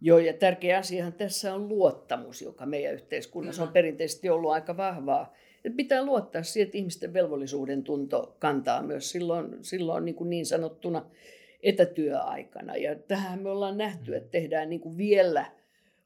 Joo, 0.00 0.18
ja 0.18 0.32
tärkeä 0.32 0.78
asiahan 0.78 1.12
tässä 1.12 1.54
on 1.54 1.68
luottamus, 1.68 2.42
joka 2.42 2.66
meidän 2.66 2.94
yhteiskunnassa 2.94 3.62
on 3.62 3.68
perinteisesti 3.68 4.30
ollut 4.30 4.52
aika 4.52 4.76
vahvaa. 4.76 5.32
Pitää 5.76 6.04
luottaa 6.04 6.42
siihen, 6.42 6.66
että 6.66 6.78
ihmisten 6.78 7.12
velvollisuuden 7.12 7.84
tunto 7.84 8.36
kantaa 8.38 8.82
myös 8.82 9.10
silloin, 9.10 9.56
silloin 9.62 10.04
niin, 10.04 10.14
kuin 10.14 10.30
niin 10.30 10.46
sanottuna 10.46 11.06
etätyöaikana. 11.62 12.76
Ja 12.76 12.94
tähän 12.94 13.42
me 13.42 13.50
ollaan 13.50 13.78
nähty, 13.78 14.16
että 14.16 14.30
tehdään 14.30 14.70
niin 14.70 14.80
kuin 14.80 14.96
vielä 14.96 15.44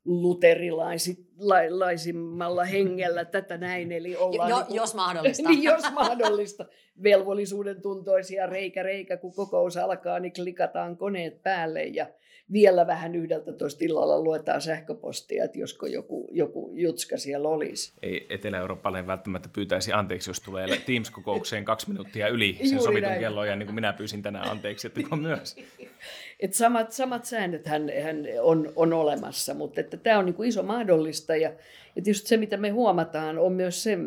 luterilaisimmalla 0.04 2.64
hengellä 2.64 3.24
tätä 3.24 3.56
näin. 3.56 3.92
Eli 3.92 4.16
ollaan 4.16 4.50
jo, 4.50 4.56
niin 4.56 4.66
kuin, 4.66 4.76
jos 4.76 4.94
mahdollista. 4.94 5.48
niin, 5.48 5.62
jos 5.62 5.92
mahdollista. 5.92 6.66
Velvollisuuden 7.02 7.82
tuntoisia 7.82 8.46
reikä 8.46 8.82
reikä, 8.82 9.16
kun 9.16 9.34
kokous 9.34 9.76
alkaa, 9.76 10.20
niin 10.20 10.32
klikataan 10.32 10.96
koneet 10.96 11.42
päälle 11.42 11.84
ja 11.84 12.06
vielä 12.52 12.86
vähän 12.86 13.14
yhdeltä 13.14 13.52
toista 13.52 13.84
illalla 13.84 14.20
luetaan 14.20 14.60
sähköpostia, 14.60 15.44
että 15.44 15.58
josko 15.58 15.86
joku, 15.86 16.28
joku 16.32 16.70
jutska 16.74 17.16
siellä 17.16 17.48
olisi. 17.48 17.92
Ei 18.02 18.26
Etelä-Eurooppalainen 18.30 19.06
välttämättä 19.06 19.48
pyytäisi 19.52 19.92
anteeksi, 19.92 20.30
jos 20.30 20.40
tulee 20.40 20.66
Teams-kokoukseen 20.86 21.64
kaksi 21.64 21.88
minuuttia 21.88 22.28
yli 22.28 22.56
sen 22.58 22.70
Juuri 22.70 22.84
sovitun 22.84 23.18
kellon, 23.20 23.48
ja 23.48 23.56
niin 23.56 23.66
kuin 23.66 23.74
minä 23.74 23.92
pyysin 23.92 24.22
tänään 24.22 24.48
anteeksi, 24.48 24.86
että 24.86 25.16
myös. 25.16 25.56
Et 26.40 26.54
samat, 26.54 26.92
samat 26.92 27.24
säännöt 27.24 27.66
hän, 27.66 27.90
hän 28.02 28.16
on, 28.40 28.72
on 28.76 28.92
olemassa, 28.92 29.54
mutta 29.54 29.80
että 29.80 29.96
tämä 29.96 30.18
on 30.18 30.24
niin 30.24 30.34
kuin 30.34 30.48
iso 30.48 30.62
mahdollista, 30.62 31.36
ja, 31.36 31.52
ja 31.96 32.02
tietysti 32.02 32.28
se, 32.28 32.36
mitä 32.36 32.56
me 32.56 32.70
huomataan, 32.70 33.38
on 33.38 33.52
myös 33.52 33.82
se 33.82 33.98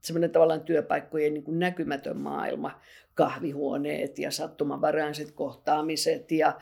semmoinen 0.00 0.30
tavallaan 0.30 0.60
työpaikkojen 0.60 1.34
niin 1.34 1.44
kuin 1.44 1.58
näkymätön 1.58 2.16
maailma, 2.16 2.80
kahvihuoneet 3.14 4.18
ja 4.18 4.30
sattumanvaraiset 4.30 5.30
kohtaamiset 5.30 6.32
ja 6.32 6.54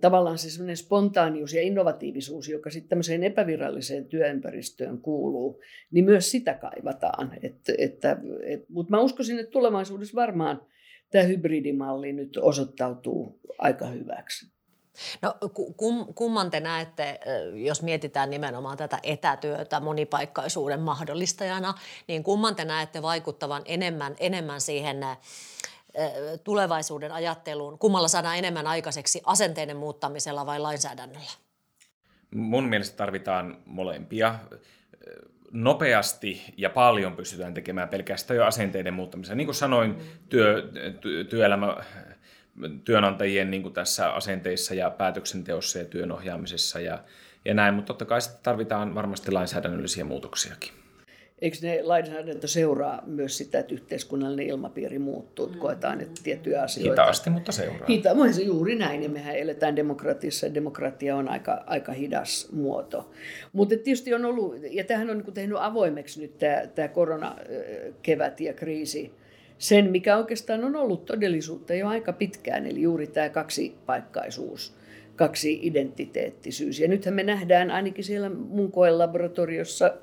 tavallaan 0.00 0.38
se 0.38 0.50
semmoinen 0.50 0.76
spontaanius 0.76 1.54
ja 1.54 1.62
innovatiivisuus, 1.62 2.48
joka 2.48 2.70
sitten 2.70 2.88
tämmöiseen 2.88 3.24
epäviralliseen 3.24 4.04
työympäristöön 4.04 4.98
kuuluu, 4.98 5.60
niin 5.90 6.04
myös 6.04 6.30
sitä 6.30 6.54
kaivataan. 6.54 7.32
Että, 7.42 7.72
että, 7.78 8.16
et, 8.42 8.68
mutta 8.68 8.90
mä 8.90 9.00
uskoisin, 9.00 9.38
että 9.38 9.50
tulevaisuudessa 9.50 10.14
varmaan 10.14 10.62
tämä 11.10 11.24
hybridimalli 11.24 12.12
nyt 12.12 12.36
osoittautuu 12.36 13.40
aika 13.58 13.86
hyväksi. 13.86 14.54
No 15.22 15.34
kum, 15.76 16.14
kumman 16.14 16.50
te 16.50 16.60
näette, 16.60 17.20
jos 17.64 17.82
mietitään 17.82 18.30
nimenomaan 18.30 18.76
tätä 18.76 18.98
etätyötä 19.02 19.80
monipaikkaisuuden 19.80 20.80
mahdollistajana, 20.80 21.74
niin 22.08 22.22
kumman 22.22 22.56
te 22.56 22.64
näette 22.64 23.02
vaikuttavan 23.02 23.62
enemmän, 23.64 24.14
enemmän 24.20 24.60
siihen 24.60 25.00
tulevaisuuden 26.44 27.12
ajatteluun? 27.12 27.78
Kummalla 27.78 28.08
saadaan 28.08 28.38
enemmän 28.38 28.66
aikaiseksi 28.66 29.22
asenteiden 29.26 29.76
muuttamisella 29.76 30.46
vai 30.46 30.58
lainsäädännöllä? 30.58 31.30
Mun 32.34 32.64
mielestä 32.64 32.96
tarvitaan 32.96 33.58
molempia. 33.66 34.34
Nopeasti 35.52 36.42
ja 36.56 36.70
paljon 36.70 37.16
pystytään 37.16 37.54
tekemään 37.54 37.88
pelkästään 37.88 38.36
jo 38.36 38.44
asenteiden 38.44 38.94
muuttamisella. 38.94 39.36
Niin 39.36 39.46
kuin 39.46 39.54
sanoin, 39.54 39.96
työ, 40.28 40.68
ty, 41.00 41.24
työelämä, 41.24 41.76
työnantajien 42.84 43.50
niin 43.50 43.62
kuin 43.62 43.74
tässä 43.74 44.10
asenteissa 44.10 44.74
ja 44.74 44.90
päätöksenteossa 44.90 45.78
ja 45.78 45.84
työn 45.84 46.12
ohjaamisessa 46.12 46.80
ja, 46.80 47.04
ja 47.44 47.54
näin, 47.54 47.74
mutta 47.74 47.86
totta 47.86 48.04
kai 48.04 48.20
tarvitaan 48.42 48.94
varmasti 48.94 49.32
lainsäädännöllisiä 49.32 50.04
muutoksiakin. 50.04 50.83
Eikö 51.42 51.56
ne 51.62 51.82
lainsäädäntö 51.82 52.48
seuraa 52.48 53.02
myös 53.06 53.38
sitä, 53.38 53.58
että 53.58 53.74
yhteiskunnallinen 53.74 54.46
ilmapiiri 54.46 54.98
muuttuu, 54.98 55.46
että 55.46 55.58
koetaan, 55.58 56.00
että 56.00 56.20
tiettyjä 56.24 56.62
asioita... 56.62 57.02
Hitaasti, 57.02 57.30
mutta 57.30 57.52
seuraa. 57.52 57.86
Hita, 57.88 58.10
se 58.32 58.42
juuri 58.42 58.74
näin, 58.74 59.02
ja 59.02 59.08
mehän 59.08 59.36
eletään 59.36 59.76
demokratiassa, 59.76 60.46
ja 60.46 60.54
demokratia 60.54 61.16
on 61.16 61.28
aika, 61.28 61.64
aika 61.66 61.92
hidas 61.92 62.48
muoto. 62.52 63.10
Mutta 63.52 63.74
tietysti 63.74 64.14
on 64.14 64.24
ollut, 64.24 64.56
ja 64.70 64.84
tähän 64.84 65.10
on 65.10 65.18
niin 65.18 65.34
tehnyt 65.34 65.58
avoimeksi 65.60 66.20
nyt 66.20 66.38
tämä, 66.38 66.66
tämä 66.74 66.88
koronakevät 66.88 68.40
ja 68.40 68.52
kriisi, 68.52 69.12
sen, 69.58 69.90
mikä 69.90 70.16
oikeastaan 70.16 70.64
on 70.64 70.76
ollut 70.76 71.04
todellisuutta 71.04 71.74
jo 71.74 71.88
aika 71.88 72.12
pitkään, 72.12 72.66
eli 72.66 72.82
juuri 72.82 73.06
tämä 73.06 73.28
kaksipaikkaisuus, 73.28 74.74
kaksi 75.16 75.58
identiteettisyys. 75.62 76.80
Ja 76.80 76.88
nythän 76.88 77.14
me 77.14 77.22
nähdään 77.22 77.70
ainakin 77.70 78.04
siellä 78.04 78.28
mun 78.30 78.72
koelaboratoriossa 78.72 79.94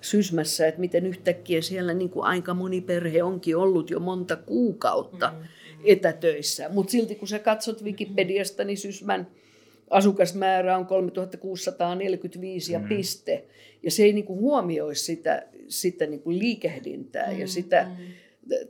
Sysmässä, 0.00 0.66
että 0.66 0.80
miten 0.80 1.06
yhtäkkiä 1.06 1.62
siellä 1.62 1.94
niin 1.94 2.10
kuin 2.10 2.24
aika 2.24 2.54
moni 2.54 2.80
perhe 2.80 3.22
onkin 3.22 3.56
ollut 3.56 3.90
jo 3.90 4.00
monta 4.00 4.36
kuukautta 4.36 5.30
mm-hmm. 5.30 5.82
etätöissä. 5.84 6.68
Mutta 6.68 6.90
silti 6.90 7.14
kun 7.14 7.28
sä 7.28 7.38
katsot 7.38 7.84
Wikipediasta, 7.84 8.64
niin 8.64 8.78
Sysmän 8.78 9.26
asukasmäärä 9.90 10.78
on 10.78 10.86
3645 10.86 12.72
ja 12.72 12.78
mm-hmm. 12.78 12.96
piste. 12.96 13.44
Ja 13.82 13.90
se 13.90 14.02
ei 14.02 14.12
niin 14.12 14.24
kuin 14.24 14.40
huomioi 14.40 14.94
sitä, 14.94 15.46
sitä 15.68 16.06
niin 16.06 16.22
kuin 16.22 16.38
liikehdintää 16.38 17.32
ja 17.32 17.48
sitä 17.48 17.82
mm-hmm. 17.82 18.06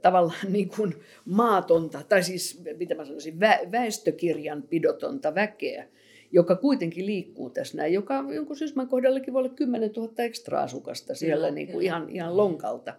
tavallaan 0.02 0.52
niin 0.52 0.68
kuin 0.68 0.94
maatonta, 1.24 2.02
tai 2.08 2.22
siis 2.22 2.62
mitä 2.78 2.94
mä 2.94 3.04
sanoisin, 3.04 3.34
vä- 3.34 3.72
väestökirjanpidotonta 3.72 5.34
väkeä, 5.34 5.88
joka 6.32 6.56
kuitenkin 6.56 7.06
liikkuu 7.06 7.50
tässä 7.50 7.76
näin, 7.76 7.92
joka 7.92 8.24
jonkun 8.34 8.56
Sysmän 8.56 8.88
kohdallakin 8.88 9.34
voi 9.34 9.40
olla 9.40 9.54
10 9.54 9.90
000 9.96 10.12
ekstra 10.18 10.60
asukasta 10.60 11.14
siellä 11.14 11.46
kyllä, 11.46 11.54
niin 11.54 11.68
kuin 11.68 11.84
ihan, 11.84 12.10
ihan 12.10 12.36
lonkalta. 12.36 12.94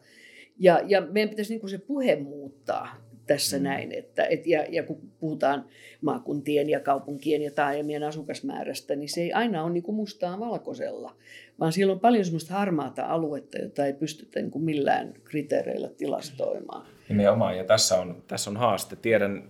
Ja, 0.60 0.82
ja 0.88 1.02
meidän 1.02 1.30
pitäisi 1.30 1.54
niin 1.54 1.60
kuin 1.60 1.70
se 1.70 1.78
puhe 1.78 2.16
muuttaa 2.16 3.10
tässä 3.30 3.58
mm. 3.58 3.64
näin. 3.64 3.92
Että, 3.92 4.26
et, 4.26 4.48
ja, 4.48 4.66
ja 4.70 4.84
kun 4.84 5.12
puhutaan 5.20 5.66
maakuntien 6.02 6.70
ja 6.70 6.80
kaupunkien 6.80 7.42
ja 7.42 7.52
taajamien 7.52 8.04
asukasmäärästä, 8.04 8.96
niin 8.96 9.10
se 9.10 9.22
ei 9.22 9.34
aina 9.34 9.64
ole 9.64 9.74
niin 9.74 9.84
kuin 9.84 9.96
mustaa 9.96 10.40
valkoisella, 10.40 11.16
vaan 11.60 11.72
siellä 11.72 11.94
on 11.94 12.00
paljon 12.00 12.26
semmoista 12.26 12.54
harmaata 12.54 13.06
aluetta, 13.06 13.58
jota 13.58 13.86
ei 13.86 13.94
pystytä 13.94 14.40
niin 14.40 14.52
kuin 14.52 14.66
millään 14.66 15.14
kriteereillä 15.24 15.90
tilastoimaan. 15.90 16.86
Nimenomaan, 17.10 17.58
ja 17.58 17.64
tässä 17.64 17.96
on, 17.96 18.24
tässä 18.28 18.50
on 18.50 18.58
haaste. 18.58 18.96
Tiedän 18.96 19.44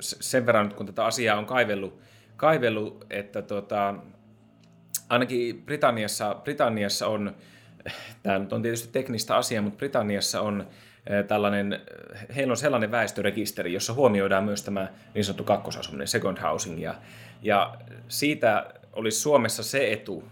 sen 0.00 0.46
verran, 0.46 0.74
kun 0.74 0.86
tätä 0.86 1.04
asiaa 1.04 1.38
on 1.38 1.46
kaivellut 1.46 1.98
kaivellut, 2.44 3.04
että 3.10 3.42
tota, 3.42 3.94
ainakin 5.08 5.62
Britanniassa, 5.62 6.34
Britanniassa 6.34 7.06
on, 7.06 7.36
tämä 8.22 8.38
nyt 8.38 8.52
on 8.52 8.62
tietysti 8.62 8.88
teknistä 8.92 9.36
asiaa, 9.36 9.62
mutta 9.62 9.76
Britanniassa 9.76 10.40
on 10.40 10.66
eh, 11.06 11.24
tällainen, 11.24 11.80
heillä 12.36 12.52
on 12.52 12.56
sellainen 12.56 12.90
väestörekisteri, 12.90 13.72
jossa 13.72 13.94
huomioidaan 13.94 14.44
myös 14.44 14.62
tämä 14.62 14.88
niin 15.14 15.24
sanottu 15.24 15.44
kakkosasuminen, 15.44 16.06
second 16.08 16.38
housing, 16.42 16.82
ja, 16.82 16.94
ja 17.42 17.74
siitä 18.08 18.74
olisi 18.92 19.20
Suomessa 19.20 19.62
se 19.62 19.92
etu, 19.92 20.24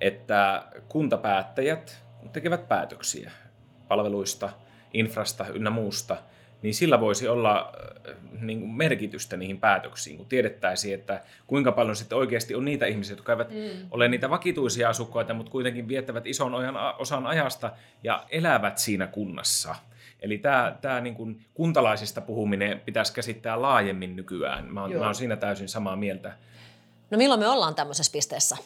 että 0.00 0.62
kuntapäättäjät 0.88 2.04
tekevät 2.32 2.68
päätöksiä 2.68 3.30
palveluista, 3.88 4.50
infrasta 4.94 5.46
ynnä 5.54 5.70
muusta– 5.70 6.16
niin 6.62 6.74
sillä 6.74 7.00
voisi 7.00 7.28
olla 7.28 7.72
äh, 8.08 8.14
niin 8.40 8.60
kuin 8.60 8.70
merkitystä 8.70 9.36
niihin 9.36 9.60
päätöksiin, 9.60 10.16
kun 10.16 10.26
tiedettäisiin, 10.26 10.94
että 10.94 11.22
kuinka 11.46 11.72
paljon 11.72 11.96
sitten 11.96 12.18
oikeasti 12.18 12.54
on 12.54 12.64
niitä 12.64 12.86
ihmisiä, 12.86 13.16
jotka 13.16 13.32
eivät 13.32 13.50
mm. 13.50 13.88
ole 13.90 14.08
niitä 14.08 14.30
vakituisia 14.30 14.88
asukkaita, 14.88 15.34
mutta 15.34 15.52
kuitenkin 15.52 15.88
viettävät 15.88 16.26
ison 16.26 16.52
osan 16.98 17.26
ajasta 17.26 17.72
ja 18.04 18.24
elävät 18.30 18.78
siinä 18.78 19.06
kunnassa. 19.06 19.74
Eli 20.20 20.38
tämä, 20.38 20.76
tämä 20.80 21.00
niin 21.00 21.14
kuin 21.14 21.44
kuntalaisista 21.54 22.20
puhuminen 22.20 22.80
pitäisi 22.80 23.12
käsittää 23.12 23.62
laajemmin 23.62 24.16
nykyään. 24.16 24.64
Mä 24.72 24.82
oon, 24.82 24.92
mä 24.92 25.04
oon 25.04 25.14
siinä 25.14 25.36
täysin 25.36 25.68
samaa 25.68 25.96
mieltä. 25.96 26.32
No 27.10 27.18
milloin 27.18 27.40
me 27.40 27.48
ollaan 27.48 27.74
tämmöisessä 27.74 28.12
pisteessä? 28.12 28.56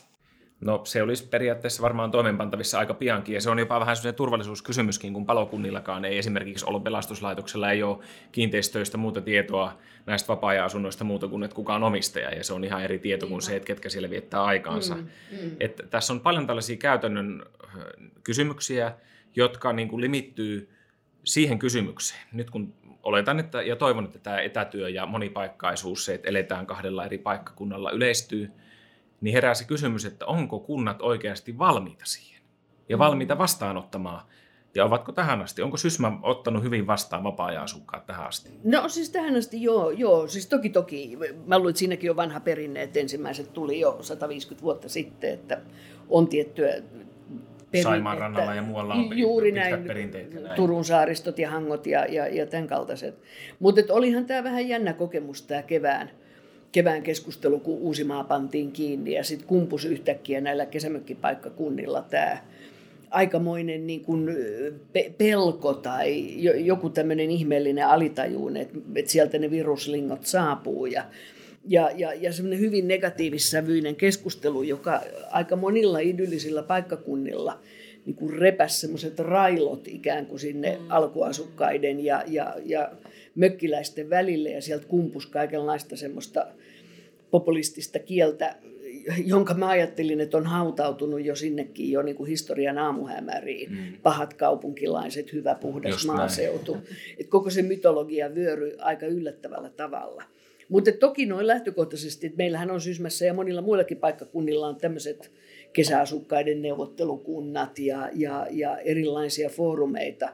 No 0.62 0.81
se 0.85 1.02
olisi 1.02 1.28
periaatteessa 1.28 1.83
varmaan 1.83 2.11
toimeenpantavissa 2.11 2.78
aika 2.78 2.95
piankin, 2.95 3.35
ja 3.35 3.40
se 3.40 3.50
on 3.50 3.59
jopa 3.59 3.81
vähän 3.81 3.97
sellainen 3.97 4.16
turvallisuuskysymyskin, 4.16 5.12
kun 5.12 5.26
palokunnillakaan 5.26 6.04
ei 6.04 6.19
esimerkiksi 6.19 6.64
ollut 6.69 6.85
pelastuslaitoksella, 6.85 7.71
ei 7.71 7.83
ole 7.83 7.99
kiinteistöistä 8.33 8.99
muuta 8.99 9.21
tietoa 9.21 9.78
näistä 10.07 10.28
vapaa-asunnoista 10.28 11.04
muuta 11.04 11.28
kuin, 11.28 11.42
että 11.42 11.54
kuka 11.54 11.75
on 11.75 11.83
omistaja, 11.83 12.31
ja 12.31 12.45
se 12.45 12.52
on 12.52 12.64
ihan 12.64 12.83
eri 12.83 12.99
tieto 12.99 13.26
kuin 13.26 13.42
se, 13.42 13.57
että 13.57 13.66
ketkä 13.66 13.88
siellä 13.88 14.11
viettää 14.11 14.45
aikaansa. 14.45 14.95
Mm, 14.95 15.02
mm. 15.42 15.57
Että 15.61 15.83
tässä 15.87 16.12
on 16.12 16.21
paljon 16.21 16.47
tällaisia 16.47 16.76
käytännön 16.76 17.47
kysymyksiä, 18.25 18.92
jotka 19.37 19.73
niin 19.73 19.88
kuin 19.88 20.00
limittyy 20.00 20.71
siihen 21.25 21.59
kysymykseen. 21.59 22.23
Nyt 22.33 22.50
kun 22.50 22.75
oletan 23.02 23.38
että, 23.38 23.62
ja 23.62 23.76
toivon, 23.76 24.04
että 24.04 24.19
tämä 24.19 24.40
etätyö 24.40 24.88
ja 24.88 25.07
monipaikkaisuus, 25.07 26.04
se, 26.04 26.14
että 26.14 26.28
eletään 26.28 26.66
kahdella 26.66 27.04
eri 27.04 27.19
paikkakunnalla 27.19 27.90
yleistyy, 27.90 28.50
niin 29.23 29.35
herää 29.35 29.55
se 29.55 29.64
kysymys, 29.64 30.05
että 30.05 30.26
onko 30.26 30.61
kunnat 30.61 31.02
oikeasti 31.02 31.59
valmiita 31.59 32.05
siihen 32.07 32.43
ja 32.88 32.99
valmiita 32.99 33.38
vastaanottamaan 33.38 34.23
ja 34.75 34.85
ovatko 34.85 35.12
tähän 35.12 35.43
asti, 35.43 35.62
onko 35.62 35.76
Sysmä 35.76 36.12
ottanut 36.23 36.62
hyvin 36.62 36.87
vastaan 36.87 37.25
vapaa-ajan 37.25 37.62
asukkaat 37.62 38.07
tähän 38.07 38.26
asti? 38.26 38.50
No 38.64 38.88
siis 38.88 39.11
tähän 39.11 39.37
asti 39.37 39.62
joo, 39.62 39.91
joo. 39.91 40.29
Siis 40.29 40.47
toki 40.47 40.71
toki. 40.71 41.19
Mä 41.47 41.59
luulen, 41.59 41.71
että 41.71 41.79
siinäkin 41.79 42.11
on 42.11 42.17
vanha 42.17 42.41
perinne, 42.41 42.83
että 42.83 43.00
ensimmäiset 43.00 43.52
tuli 43.52 43.81
jo 43.81 43.99
150 44.00 44.62
vuotta 44.62 44.88
sitten, 44.88 45.33
että 45.33 45.61
on 46.09 46.29
tiettyä 46.29 46.75
Saimaan 47.83 48.19
rannalla 48.19 48.55
ja 48.55 48.62
muualla 48.62 48.95
on 48.95 49.19
juuri 49.19 49.52
näin, 49.52 49.85
perinteet. 49.85 50.35
Näin. 50.35 50.57
Turun 50.57 50.85
saaristot 50.85 51.38
ja 51.38 51.50
hangot 51.50 51.87
ja, 51.87 52.07
ja, 52.07 52.29
ja 52.29 52.47
tämän 52.47 52.67
kaltaiset. 52.67 53.14
Mutta 53.59 53.81
olihan 53.91 54.26
tämä 54.26 54.45
vähän 54.45 54.69
jännä 54.69 54.93
kokemus 54.93 55.43
tämä 55.43 55.62
kevään, 55.62 56.11
kevään 56.73 57.02
keskustelu, 57.02 57.61
kun 57.61 57.79
Uusimaa 57.79 58.25
pantiin 58.25 58.73
kiinni 58.73 59.12
ja 59.12 59.25
sitten 59.25 59.49
kumpus 59.49 59.85
yhtäkkiä 59.85 60.41
näillä 60.41 60.67
kesämökkipaikkakunnilla 60.67 62.02
tämä 62.02 62.38
aikamoinen 63.11 63.87
niin 63.87 64.00
kuin 64.00 64.37
pe- 64.93 65.14
pelko 65.19 65.75
tai 65.75 66.35
joku 66.64 66.91
tämmöinen 66.91 67.31
ihmeellinen 67.31 67.87
alitajuun, 67.87 68.57
että, 68.57 68.79
että 68.95 69.11
sieltä 69.11 69.38
ne 69.38 69.50
viruslingot 69.50 70.26
saapuu 70.26 70.87
ja 70.87 71.05
ja, 71.64 71.91
ja, 71.97 72.14
ja 72.14 72.33
semmoinen 72.33 72.61
hyvin 72.61 72.88
negatiivissävyinen 72.88 73.97
keskustelu, 73.97 74.62
joka 74.62 75.00
aika 75.31 75.57
monilla 75.57 75.99
idyllisillä 75.99 76.62
paikkakunnilla 76.62 77.61
niin 78.07 78.17
kuin 78.17 78.38
repäsi 78.38 78.81
semmoiset 78.81 79.19
railot 79.19 79.88
ikään 79.88 80.26
kuin 80.26 80.41
sinne 80.41 80.79
mm. 80.81 80.87
alkuasukkaiden 80.88 82.05
ja, 82.05 82.23
ja, 82.26 82.55
ja 82.64 82.93
mökkiläisten 83.35 84.11
välille 84.11 84.50
ja 84.50 84.62
sieltä 84.62 84.87
kumpus 84.87 85.26
kaikenlaista 85.26 85.97
semmoista 85.97 86.47
populistista 87.33 87.99
kieltä, 87.99 88.57
jonka 89.25 89.55
mä 89.55 89.69
ajattelin, 89.69 90.21
että 90.21 90.37
on 90.37 90.47
hautautunut 90.47 91.25
jo 91.25 91.37
sinnekin 91.37 91.91
jo 91.91 92.03
niin 92.03 92.17
kuin 92.17 92.29
historian 92.29 92.79
aamuhämäriin. 92.79 93.73
Mm. 93.73 93.79
Pahat 94.03 94.35
kaupunkilaiset, 94.35 95.33
hyvä 95.33 95.55
puhdas 95.55 95.93
Just 95.93 96.07
maaseutu. 96.07 96.77
Et 97.19 97.29
koko 97.29 97.51
se 97.51 97.62
mytologia 97.62 98.35
vyöryi 98.35 98.75
aika 98.79 99.07
yllättävällä 99.07 99.71
tavalla. 99.71 100.23
Mutta 100.69 100.93
toki 100.93 101.27
noin 101.27 101.47
lähtökohtaisesti, 101.47 102.27
että 102.27 102.37
meillähän 102.37 102.71
on 102.71 102.81
Sysmässä 102.81 103.25
ja 103.25 103.35
monilla 103.35 103.62
muillakin 103.62 103.97
paikkakunnilla 103.97 104.69
on 104.69 104.77
tämmöiset 104.77 105.33
kesäasukkaiden 105.73 106.62
neuvottelukunnat 106.62 107.79
ja, 107.79 108.09
ja, 108.15 108.47
ja 108.51 108.79
erilaisia 108.79 109.49
foorumeita 109.49 110.29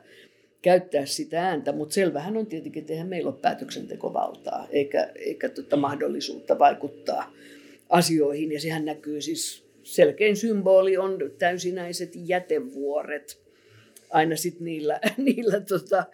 käyttää 0.62 1.06
sitä 1.06 1.42
ääntä, 1.42 1.72
mutta 1.72 1.94
selvähän 1.94 2.36
on 2.36 2.46
tietenkin, 2.46 2.80
että 2.80 2.92
eihän 2.92 3.08
meillä 3.08 3.30
ole 3.30 3.38
päätöksentekovaltaa 3.42 4.66
eikä, 4.70 5.12
eikä 5.14 5.48
tota 5.48 5.76
mahdollisuutta 5.76 6.58
vaikuttaa 6.58 7.32
asioihin. 7.88 8.52
Ja 8.52 8.60
sehän 8.60 8.84
näkyy 8.84 9.20
siis, 9.20 9.64
selkein 9.82 10.36
symboli 10.36 10.96
on 10.96 11.18
täysinäiset 11.38 12.12
jätevuoret 12.14 13.40
aina 14.10 14.36
sitten 14.36 14.64
niillä, 14.64 15.00
niillä 15.16 15.60
tota, 15.60 16.04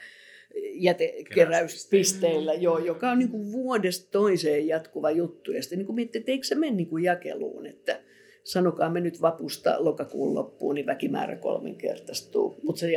jätekeräyspisteillä, 0.75 2.55
joo, 2.55 2.79
joka 2.79 3.11
on 3.11 3.19
niin 3.19 3.29
kuin 3.29 3.53
vuodesta 3.53 4.11
toiseen 4.11 4.69
jatkuva 4.69 5.11
juttu. 5.11 5.53
Ja 5.53 5.63
sitten 5.63 5.79
niin 5.79 5.87
kuin 5.87 5.97
miettii, 5.97 6.19
että 6.19 6.33
eikö 6.33 6.47
se 6.47 6.55
mene 6.55 6.77
niin 6.77 6.89
kuin 6.89 7.05
jakeluun, 7.05 7.67
että 7.67 8.01
sanokaa 8.45 8.91
me 8.91 9.01
nyt 9.01 9.23
vapusta 9.23 9.77
lokakuun 9.79 10.35
loppuun, 10.35 10.75
niin 10.75 10.87
väkimäärä 10.87 11.37
kolminkertaistuu, 11.37 12.57
mutta 12.63 12.81
se 12.81 12.93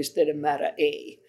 jätepisteiden 0.00 0.38
määrä 0.38 0.74
ei. 0.76 1.26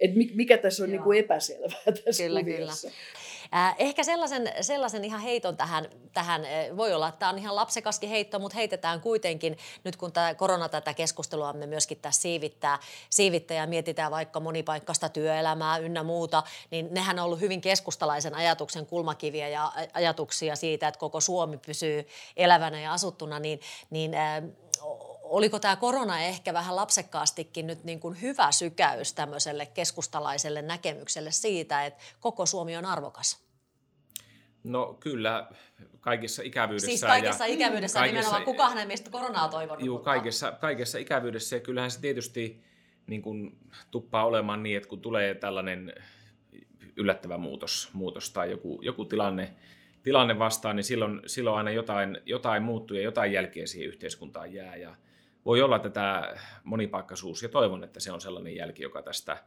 Et 0.00 0.10
mikä 0.34 0.58
tässä 0.58 0.84
on 0.84 0.90
niin 0.92 1.02
kuin 1.02 1.18
epäselvää 1.18 1.92
tässä 2.04 2.22
kyllä, 2.22 2.40
kuviossa. 2.40 2.88
Kyllä. 2.88 3.74
Ehkä 3.78 4.04
sellaisen, 4.04 4.52
sellaisen 4.60 5.04
ihan 5.04 5.20
heiton 5.20 5.56
tähän, 5.56 5.86
tähän, 6.12 6.42
voi 6.76 6.94
olla, 6.94 7.08
että 7.08 7.18
tämä 7.18 7.30
on 7.30 7.38
ihan 7.38 7.56
lapsekaskin 7.56 8.10
heitto, 8.10 8.38
mutta 8.38 8.56
heitetään 8.56 9.00
kuitenkin, 9.00 9.58
nyt 9.84 9.96
kun 9.96 10.12
tämä 10.12 10.34
korona 10.34 10.68
tätä 10.68 10.94
keskustelua 10.94 11.52
me 11.52 11.66
myöskin 11.66 11.98
tässä 12.02 12.22
siivittää, 12.22 12.78
siivittää 13.10 13.56
ja 13.56 13.66
mietitään 13.66 14.10
vaikka 14.10 14.40
monipaikkaista 14.40 15.08
työelämää 15.08 15.78
ynnä 15.78 16.02
muuta, 16.02 16.42
niin 16.70 16.88
nehän 16.90 17.18
on 17.18 17.24
ollut 17.24 17.40
hyvin 17.40 17.60
keskustalaisen 17.60 18.34
ajatuksen 18.34 18.86
kulmakiviä 18.86 19.48
ja 19.48 19.72
ajatuksia 19.92 20.56
siitä, 20.56 20.88
että 20.88 20.98
koko 20.98 21.20
Suomi 21.20 21.58
pysyy 21.58 22.06
elävänä 22.36 22.80
ja 22.80 22.92
asuttuna, 22.92 23.38
niin, 23.38 23.60
niin 23.90 24.12
oliko 25.28 25.58
tämä 25.58 25.76
korona 25.76 26.20
ehkä 26.20 26.54
vähän 26.54 26.76
lapsekkaastikin 26.76 27.66
nyt 27.66 27.84
niin 27.84 28.00
kuin 28.00 28.22
hyvä 28.22 28.52
sykäys 28.52 29.12
tämmöiselle 29.12 29.66
keskustalaiselle 29.66 30.62
näkemykselle 30.62 31.32
siitä, 31.32 31.86
että 31.86 32.02
koko 32.20 32.46
Suomi 32.46 32.76
on 32.76 32.86
arvokas? 32.86 33.46
No 34.64 34.96
kyllä, 35.00 35.48
kaikissa 36.00 36.42
ikävyydessä. 36.42 36.86
Siis 36.86 37.00
kaikessa 37.00 37.46
ja 37.46 37.54
ikävyydessä 37.54 37.98
kaikessa, 37.98 38.20
nimenomaan 38.20 38.44
kukaan 38.44 38.78
ei 38.78 38.86
meistä 38.86 39.10
koronaa 39.10 39.48
toivonut. 39.48 39.84
Juu, 39.84 39.98
kaikessa, 39.98 40.52
kaikessa 40.52 40.98
ikävyydessä 40.98 41.56
ja 41.56 41.60
kyllähän 41.60 41.90
se 41.90 42.00
tietysti 42.00 42.64
niin 43.06 43.22
kuin 43.22 43.58
tuppaa 43.90 44.26
olemaan 44.26 44.62
niin, 44.62 44.76
että 44.76 44.88
kun 44.88 45.00
tulee 45.00 45.34
tällainen 45.34 45.94
yllättävä 46.96 47.38
muutos, 47.38 47.90
muutos 47.92 48.30
tai 48.30 48.50
joku, 48.50 48.80
joku 48.82 49.04
tilanne, 49.04 49.54
tilanne 50.02 50.38
vastaan, 50.38 50.76
niin 50.76 50.84
silloin, 50.84 51.22
silloin 51.26 51.56
aina 51.56 51.70
jotain, 51.70 52.20
jotain 52.26 52.62
muuttuu 52.62 52.96
ja 52.96 53.02
jotain 53.02 53.32
jälkeä 53.32 53.66
siihen 53.66 53.88
yhteiskuntaan 53.88 54.54
jää. 54.54 54.76
Ja, 54.76 54.96
voi 55.46 55.62
olla, 55.62 55.76
että 55.76 55.90
tämä 55.90 56.34
monipaikkaisuus, 56.64 57.42
ja 57.42 57.48
toivon, 57.48 57.84
että 57.84 58.00
se 58.00 58.12
on 58.12 58.20
sellainen 58.20 58.56
jälki, 58.56 58.82
joka 58.82 59.02
tästä, 59.02 59.44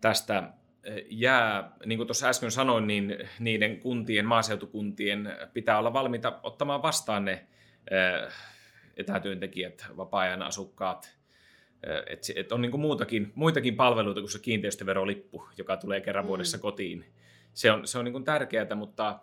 tästä 0.00 0.52
eh, 0.84 1.04
jää, 1.10 1.72
niin 1.86 1.96
kuin 1.96 2.06
tuossa 2.06 2.28
äsken 2.28 2.50
sanoin, 2.50 2.86
niin 2.86 3.16
niiden 3.38 3.80
kuntien, 3.80 4.26
maaseutukuntien 4.26 5.36
pitää 5.52 5.78
olla 5.78 5.92
valmiita 5.92 6.40
ottamaan 6.42 6.82
vastaan 6.82 7.24
ne 7.24 7.32
eh, 7.90 8.32
etätyöntekijät, 8.96 9.86
vapaa-ajan 9.96 10.42
asukkaat, 10.42 11.16
eh, 11.82 12.02
että 12.06 12.32
et 12.36 12.52
on 12.52 12.62
niin 12.62 12.70
kuin 12.70 12.80
muutakin, 12.80 13.32
muitakin 13.34 13.76
palveluita 13.76 14.20
kuin 14.20 14.30
se 14.30 14.38
kiinteistöverolippu, 14.38 15.48
joka 15.58 15.76
tulee 15.76 16.00
kerran 16.00 16.24
mm. 16.24 16.28
vuodessa 16.28 16.58
kotiin. 16.58 17.04
Se 17.54 17.72
on, 17.72 17.86
se 17.86 17.98
on 17.98 18.04
niin 18.04 18.12
kuin 18.12 18.24
tärkeää, 18.24 18.74
mutta 18.74 19.20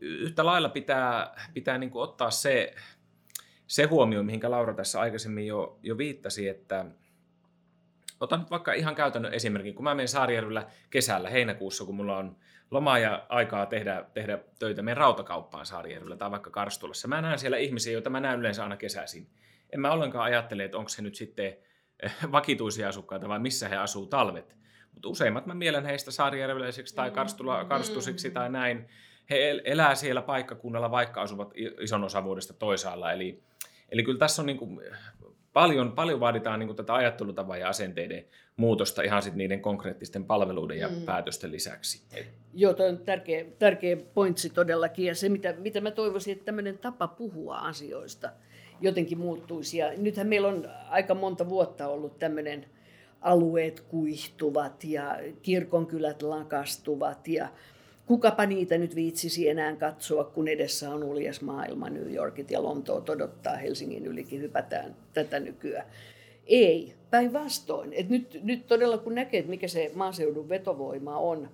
yhtä 0.00 0.46
lailla 0.46 0.68
pitää, 0.68 1.34
pitää 1.54 1.78
niin 1.78 1.90
kuin 1.90 2.02
ottaa 2.02 2.30
se 2.30 2.74
se 3.72 3.84
huomio, 3.84 4.22
mihinkä 4.22 4.50
Laura 4.50 4.74
tässä 4.74 5.00
aikaisemmin 5.00 5.46
jo, 5.46 5.78
jo 5.82 5.98
viittasi, 5.98 6.48
että 6.48 6.84
otan 8.20 8.40
nyt 8.40 8.50
vaikka 8.50 8.72
ihan 8.72 8.94
käytännön 8.94 9.34
esimerkin. 9.34 9.74
Kun 9.74 9.84
mä 9.84 9.94
menen 9.94 10.08
Saarijärvellä 10.08 10.66
kesällä, 10.90 11.30
heinäkuussa, 11.30 11.84
kun 11.84 11.94
mulla 11.94 12.16
on 12.16 12.36
lomaa 12.70 12.98
ja 12.98 13.26
aikaa 13.28 13.66
tehdä, 13.66 14.04
tehdä 14.14 14.38
töitä 14.58 14.82
meidän 14.82 14.96
rautakauppaan 14.96 15.66
Saarijärvellä 15.66 16.16
tai 16.16 16.30
vaikka 16.30 16.50
Karstulassa. 16.50 17.08
Mä 17.08 17.22
näen 17.22 17.38
siellä 17.38 17.56
ihmisiä, 17.56 17.92
joita 17.92 18.10
mä 18.10 18.20
näen 18.20 18.40
yleensä 18.40 18.62
aina 18.62 18.76
kesäisin. 18.76 19.26
En 19.72 19.80
mä 19.80 19.92
ollenkaan 19.92 20.24
ajattele, 20.24 20.64
että 20.64 20.78
onko 20.78 20.88
se 20.88 21.02
nyt 21.02 21.14
sitten 21.14 21.56
eh, 22.02 22.14
vakituisia 22.32 22.88
asukkaita 22.88 23.28
vai 23.28 23.38
missä 23.38 23.68
he 23.68 23.76
asuu 23.76 24.06
talvet. 24.06 24.56
Mutta 24.94 25.08
useimmat 25.08 25.46
mä 25.46 25.54
mielen 25.54 25.86
heistä 25.86 26.10
saarijärveläisiksi 26.10 26.94
tai 26.94 27.10
karstula, 27.10 27.64
karstusiksi 27.64 28.30
tai 28.30 28.50
näin. 28.50 28.88
He 29.30 29.62
elää 29.64 29.94
siellä 29.94 30.22
paikkakunnalla, 30.22 30.90
vaikka 30.90 31.22
asuvat 31.22 31.52
ison 31.80 32.04
osa 32.04 32.24
vuodesta 32.24 32.54
toisaalla. 32.54 33.12
Eli 33.12 33.42
Eli 33.92 34.02
kyllä 34.02 34.18
tässä 34.18 34.42
on 34.42 34.46
niin 34.46 34.58
kuin 34.58 34.80
paljon, 35.52 35.92
paljon 35.92 36.20
vaaditaan 36.20 36.58
niin 36.58 36.68
kuin 36.68 36.76
tätä 36.76 36.94
ajattelutavan 36.94 37.60
ja 37.60 37.68
asenteiden 37.68 38.24
muutosta 38.56 39.02
ihan 39.02 39.22
sit 39.22 39.34
niiden 39.34 39.60
konkreettisten 39.60 40.24
palveluiden 40.24 40.78
ja 40.78 40.88
mm. 40.88 41.02
päätösten 41.02 41.52
lisäksi. 41.52 42.02
Joo, 42.54 42.74
tuo 42.74 42.86
on 42.86 42.98
tärkeä, 42.98 43.44
tärkeä 43.58 43.96
pointsi 44.14 44.50
todellakin. 44.50 45.06
Ja 45.06 45.14
se, 45.14 45.28
mitä, 45.28 45.54
mitä 45.58 45.80
mä 45.80 45.90
toivoisin, 45.90 46.32
että 46.32 46.44
tämmöinen 46.44 46.78
tapa 46.78 47.08
puhua 47.08 47.58
asioista 47.58 48.30
jotenkin 48.80 49.18
muuttuisi. 49.18 49.78
Ja 49.78 49.92
nythän 49.96 50.26
meillä 50.26 50.48
on 50.48 50.68
aika 50.88 51.14
monta 51.14 51.48
vuotta 51.48 51.88
ollut 51.88 52.18
tämmöinen 52.18 52.66
alueet 53.20 53.80
kuihtuvat 53.80 54.84
ja 54.84 55.18
kirkonkylät 55.42 56.22
lakastuvat 56.22 57.28
ja 57.28 57.48
kukapa 58.12 58.46
niitä 58.46 58.78
nyt 58.78 58.94
viitsisi 58.94 59.48
enää 59.48 59.76
katsoa, 59.76 60.24
kun 60.24 60.48
edessä 60.48 60.90
on 60.90 61.04
uljas 61.04 61.40
maailma, 61.40 61.90
New 61.90 62.14
Yorkit 62.14 62.50
ja 62.50 62.62
Lontoa 62.62 63.04
odottaa, 63.08 63.56
Helsingin 63.56 64.06
ylikin 64.06 64.40
hypätään 64.40 64.96
tätä 65.14 65.40
nykyään. 65.40 65.86
Ei, 66.46 66.94
päinvastoin. 67.10 67.94
Nyt, 68.08 68.40
nyt 68.42 68.66
todella 68.66 68.98
kun 68.98 69.14
näkee, 69.14 69.40
että 69.40 69.50
mikä 69.50 69.68
se 69.68 69.90
maaseudun 69.94 70.48
vetovoima 70.48 71.18
on, 71.18 71.48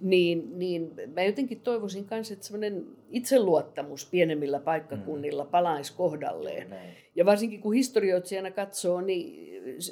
niin, 0.00 0.58
niin 0.58 0.92
mä 1.14 1.22
jotenkin 1.22 1.60
toivoisin 1.60 2.06
myös, 2.10 2.30
että 2.30 2.46
semmoinen 2.46 2.86
itseluottamus 3.10 4.06
pienemmillä 4.06 4.60
paikkakunnilla 4.60 5.44
mm. 5.44 5.50
palaisi 5.50 5.92
kohdalleen. 5.96 6.70
Näin. 6.70 6.90
Ja 7.16 7.24
varsinkin 7.24 7.60
kun 7.60 7.74
historioitsijana 7.74 8.50
katsoo, 8.50 9.00
niin 9.00 9.48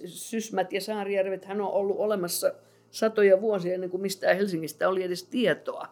Sysmät 0.07 0.73
ja 0.73 0.81
Saarijärvet 0.81 1.45
hän 1.45 1.61
on 1.61 1.73
ollut 1.73 1.97
olemassa 1.99 2.55
satoja 2.91 3.41
vuosia 3.41 3.75
ennen 3.75 3.91
kuin 3.91 4.01
mistään 4.01 4.37
Helsingistä 4.37 4.89
oli 4.89 5.03
edes 5.03 5.25
tietoa. 5.25 5.89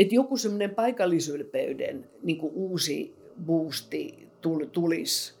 Että 0.00 0.14
joku 0.14 0.36
semmoinen 0.36 0.74
paikallisylpeyden 0.74 2.10
niin 2.22 2.38
kuin 2.38 2.52
uusi 2.54 3.14
boosti 3.46 4.28
tulisi. 4.72 5.34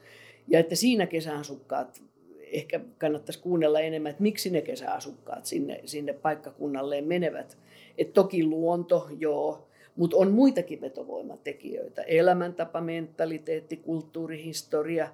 Ja 0.48 0.58
että 0.58 0.74
siinä 0.74 1.06
kesäasukkaat 1.06 2.02
ehkä 2.40 2.80
kannattaisi 2.98 3.40
kuunnella 3.40 3.80
enemmän, 3.80 4.10
että 4.10 4.22
miksi 4.22 4.50
ne 4.50 4.62
kesäasukkaat 4.62 5.46
sinne, 5.46 5.80
sinne 5.84 6.12
paikkakunnalleen 6.12 7.04
menevät. 7.04 7.58
Et 7.98 8.12
toki 8.12 8.44
luonto, 8.44 9.08
joo, 9.18 9.68
mutta 9.96 10.16
on 10.16 10.30
muitakin 10.30 10.80
vetovoimatekijöitä. 10.80 12.02
Elämäntapa, 12.02 12.80
mentaliteetti, 12.80 13.76
kulttuurihistoria, 13.76 15.08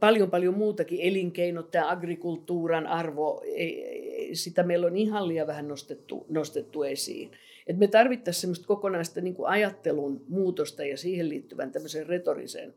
paljon 0.00 0.30
paljon 0.30 0.54
muutakin. 0.54 1.00
Elinkeinot, 1.00 1.70
tämä 1.70 1.90
agrikulttuuran 1.90 2.86
arvo, 2.86 3.42
sitä 4.32 4.62
meillä 4.62 4.86
on 4.86 4.96
ihan 4.96 5.28
liian 5.28 5.46
vähän 5.46 5.68
nostettu, 5.68 6.26
nostettu 6.28 6.82
esiin. 6.82 7.30
Et 7.68 7.78
me 7.78 7.88
tarvittaisiin 7.88 8.40
semmoista 8.40 8.66
kokonaista 8.66 9.20
niin 9.20 9.34
kuin 9.34 9.48
ajattelun 9.48 10.24
muutosta 10.28 10.84
ja 10.84 10.96
siihen 10.96 11.28
liittyvän 11.28 11.72
tämmöisen 11.72 12.06
retorisen 12.06 12.74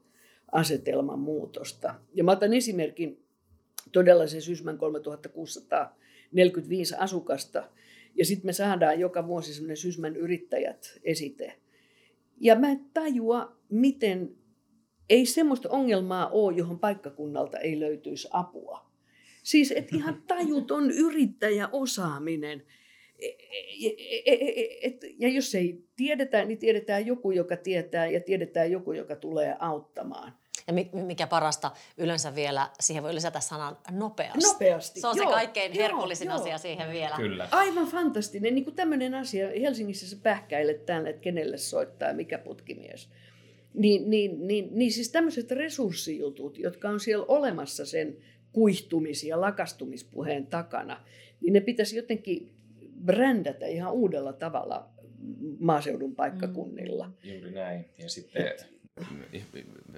asetelman 0.52 1.20
muutosta. 1.20 1.96
Ja 2.14 2.24
mä 2.24 2.32
otan 2.32 2.54
esimerkin 2.54 3.24
todella 3.92 4.28
se 4.28 4.42
Sysmän 4.42 4.78
3645 4.78 6.96
asukasta, 6.98 7.64
ja 8.16 8.26
sitten 8.26 8.46
me 8.46 8.54
saadaan 8.54 9.00
joka 9.00 9.28
vuosi 9.28 9.54
semmoinen 9.54 9.78
Sysmän 9.78 10.16
yrittäjät 10.16 11.00
esite. 11.04 11.58
Ja 12.40 12.56
mä 12.56 12.72
en 12.72 12.86
tajua, 12.94 13.58
miten 13.70 14.36
ei 15.10 15.26
semmoista 15.26 15.70
ongelmaa 15.70 16.30
ole, 16.30 16.58
johon 16.58 16.80
paikkakunnalta 16.80 17.58
ei 17.58 17.80
löytyisi 17.80 18.28
apua. 18.32 18.92
Siis 19.44 19.72
et 19.72 19.94
ihan 19.94 20.24
tajuton 20.28 20.92
yrittäjäosaaminen. 20.92 22.60
E, 22.60 22.64
ja 25.20 25.28
jos 25.28 25.56
ei 25.56 25.84
tiedetä, 25.96 26.46
niin 26.46 26.58
tiedetään 26.58 27.06
joku, 27.06 27.32
joka 27.32 27.58
tietää 27.58 28.08
ja 28.08 28.20
tiedetään 28.20 28.72
joku, 28.72 28.92
joka 28.92 29.16
tulee 29.16 29.56
auttamaan. 29.60 30.34
Ja 30.68 30.74
mikä 30.94 31.28
parasta, 31.28 31.72
yleensä 31.98 32.36
vielä 32.36 32.70
siihen 32.80 33.04
voi 33.04 33.16
lisätä 33.16 33.40
sanan 33.40 33.78
nopeasti. 33.92 34.40
Nopeasti, 34.44 35.02
Se 35.02 35.08
on 35.08 35.18
joo, 35.18 35.28
se 35.28 35.34
kaikkein 35.34 35.72
herkullisin 35.72 36.28
joo, 36.28 36.36
asia 36.36 36.58
siihen 36.58 36.92
vielä. 36.92 37.16
Kyllä. 37.16 37.48
Aivan 37.52 37.88
fantastinen. 37.88 38.56
Niin 38.56 38.64
kuin 38.64 38.76
tämmöinen 38.76 39.14
asia, 39.14 39.48
Helsingissä 39.62 40.10
sä 40.10 40.18
pähkäilet 40.24 40.86
tänne, 40.86 41.10
että 41.10 41.22
kenelle 41.22 41.58
soittaa, 41.58 42.14
mikä 42.14 42.38
putkimies. 42.38 43.10
Niin, 43.74 44.10
niin, 44.10 44.48
niin, 44.48 44.70
niin 44.72 44.92
siis 44.92 45.12
tämmöiset 45.12 45.52
resurssijutut, 45.52 46.58
jotka 46.58 46.90
on 46.90 47.00
siellä 47.00 47.26
olemassa 47.28 47.86
sen 47.86 48.18
kuihtumis- 48.54 49.28
ja 49.28 49.42
lakastumispuheen 49.42 50.48
takana, 50.48 51.04
niin 51.42 51.54
ne 51.54 51.62
pitäisi 51.62 51.96
jotenkin 51.96 52.52
brändätä 53.06 53.66
ihan 53.66 53.94
uudella 53.94 54.34
tavalla 54.34 54.88
maaseudun 55.60 56.16
paikkakunnilla. 56.16 57.08
Mm. 57.08 57.14
Juuri 57.24 57.52
näin. 57.52 57.86
Ja 57.98 58.10
sitten 58.10 58.54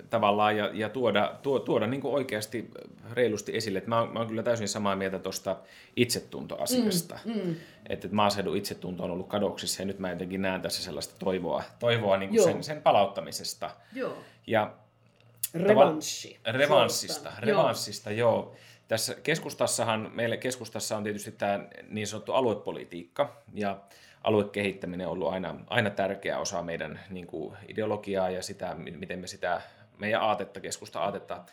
tavallaan 0.10 0.58
ja, 0.58 0.70
ja 0.74 0.90
tuoda, 0.90 1.40
tuo, 1.42 1.60
tuoda 1.60 1.88
niin 1.88 2.02
kuin 2.02 2.14
oikeasti 2.14 2.72
reilusti 3.12 3.58
esille. 3.58 3.78
Että 3.78 3.90
mä, 3.90 4.00
oon, 4.00 4.14
mä 4.14 4.20
oon 4.20 4.28
kyllä 4.28 4.44
täysin 4.44 4.68
samaa 4.68 4.96
mieltä 4.96 5.20
tuosta 5.20 5.58
itsetuntoasiasta. 5.96 7.20
Mm, 7.26 7.34
mm. 7.34 7.52
Että, 7.52 7.94
että 7.94 8.08
maaseudun 8.12 8.58
itsetunto 8.58 9.04
on 9.04 9.12
ollut 9.12 9.28
kadoksissa 9.28 9.82
ja 9.82 9.86
nyt 9.86 10.00
mä 10.00 10.10
jotenkin 10.10 10.42
näen 10.42 10.62
tässä 10.62 10.84
sellaista 10.84 11.16
toivoa, 11.20 11.64
toivoa 11.80 12.18
niin 12.18 12.30
kuin 12.30 12.44
sen, 12.44 12.64
sen 12.64 12.82
palauttamisesta. 12.82 13.70
Joo. 13.94 14.18
Ja 14.48 14.74
Revanssi. 15.54 16.40
Revanssista, 16.46 17.32
revanssista 17.40 18.12
joo. 18.12 18.32
joo. 18.32 18.56
Tässä 18.88 19.16
keskustassahan, 19.24 20.12
meille 20.14 20.38
keskustassa 20.38 20.98
on 20.98 21.04
tietysti 21.04 21.32
tämä 21.32 21.66
niin 21.90 22.08
sanottu 22.08 22.34
aluepolitiikka 22.34 23.44
ja 23.54 23.82
aluekehittäminen 24.24 25.08
on 25.08 25.14
ollut 25.14 25.34
aina, 25.34 25.56
aina 25.68 25.90
tärkeä 25.90 26.40
osa 26.40 26.64
meidän 26.64 27.00
niin 27.10 27.28
kuin 27.28 27.58
ideologiaa 27.68 28.30
ja 28.30 28.44
sitä, 28.44 28.76
miten 28.76 29.20
me 29.20 29.28
sitä 29.28 29.62
meidän 29.98 30.22
aatetta, 30.22 30.60
keskusta 30.60 31.00
aatetta 31.00 31.44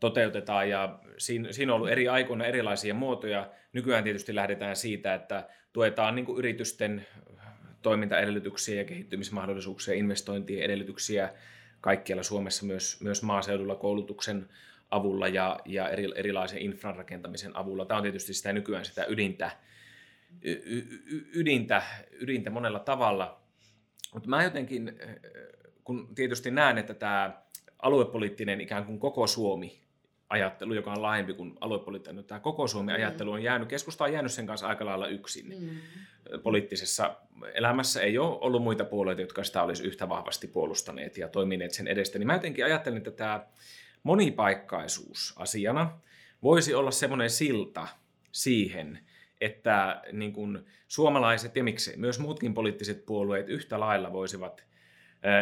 toteutetaan. 0.00 0.68
Ja 0.68 0.98
siinä, 1.18 1.52
siinä 1.52 1.72
on 1.72 1.76
ollut 1.76 1.90
eri 1.90 2.08
aikoina 2.08 2.44
erilaisia 2.44 2.94
muotoja. 2.94 3.50
Nykyään 3.72 4.04
tietysti 4.04 4.34
lähdetään 4.34 4.76
siitä, 4.76 5.14
että 5.14 5.48
tuetaan 5.72 6.14
niin 6.14 6.26
kuin 6.26 6.38
yritysten 6.38 7.06
toimintaedellytyksiä 7.82 8.76
ja 8.76 8.84
kehittymismahdollisuuksia, 8.84 9.94
investointien 9.94 10.62
edellytyksiä 10.62 11.32
kaikkialla 11.80 12.22
Suomessa, 12.22 12.66
myös, 12.66 13.00
myös 13.00 13.22
maaseudulla 13.22 13.74
koulutuksen 13.74 14.48
avulla 14.90 15.28
ja, 15.28 15.60
ja 15.64 15.88
eri, 15.88 16.08
erilaisen 16.14 16.58
infran 16.58 16.96
rakentamisen 16.96 17.56
avulla. 17.56 17.84
Tämä 17.84 17.98
on 17.98 18.02
tietysti 18.02 18.34
sitä 18.34 18.52
nykyään 18.52 18.84
sitä 18.84 19.04
ydintä, 19.08 19.50
ydintä, 21.34 21.82
ydintä 22.20 22.50
monella 22.50 22.78
tavalla. 22.78 23.40
Mutta 24.14 24.28
mä 24.28 24.44
jotenkin, 24.44 24.88
eh, 24.88 25.16
kun 25.84 26.14
tietysti 26.14 26.50
näen, 26.50 26.78
että 26.78 26.94
tämä 26.94 27.42
aluepoliittinen 27.82 28.60
ikään 28.60 28.84
kuin 28.84 28.98
koko 28.98 29.26
Suomi 29.26 29.80
ajattelu, 30.28 30.74
joka 30.74 30.92
on 30.92 31.02
laajempi 31.02 31.34
kuin 31.34 31.54
aluepoliittinen, 31.60 32.24
tämä 32.24 32.40
koko 32.40 32.66
Suomi 32.66 32.92
mm. 32.92 32.96
ajattelu 32.96 33.32
on 33.32 33.42
jäänyt, 33.42 33.68
keskusta 33.68 34.04
on 34.04 34.12
jäänyt 34.12 34.32
sen 34.32 34.46
kanssa 34.46 34.66
aika 34.66 34.84
lailla 34.84 35.06
yksin. 35.06 35.54
Mm. 35.60 36.40
Poliittisessa 36.42 37.16
elämässä 37.54 38.00
ei 38.00 38.18
ole 38.18 38.38
ollut 38.40 38.62
muita 38.62 38.84
puolueita, 38.84 39.22
jotka 39.22 39.44
sitä 39.44 39.62
olisi 39.62 39.86
yhtä 39.86 40.08
vahvasti 40.08 40.46
puolustaneet 40.46 41.18
ja 41.18 41.28
toimineet 41.28 41.72
sen 41.72 41.88
edestä. 41.88 42.18
Niin 42.18 42.26
mä 42.26 42.34
jotenkin 42.34 42.64
ajattelen, 42.64 42.96
että 42.96 43.10
tämä 43.10 43.46
monipaikkaisuus 44.08 45.34
asiana 45.36 45.98
voisi 46.42 46.74
olla 46.74 46.90
semmoinen 46.90 47.30
silta 47.30 47.88
siihen, 48.32 48.98
että 49.40 50.02
niin 50.12 50.32
kuin 50.32 50.66
suomalaiset 50.88 51.56
ja 51.56 51.64
miksei 51.64 51.96
myös 51.96 52.18
muutkin 52.18 52.54
poliittiset 52.54 53.06
puolueet 53.06 53.48
yhtä 53.48 53.80
lailla 53.80 54.12
voisivat 54.12 54.64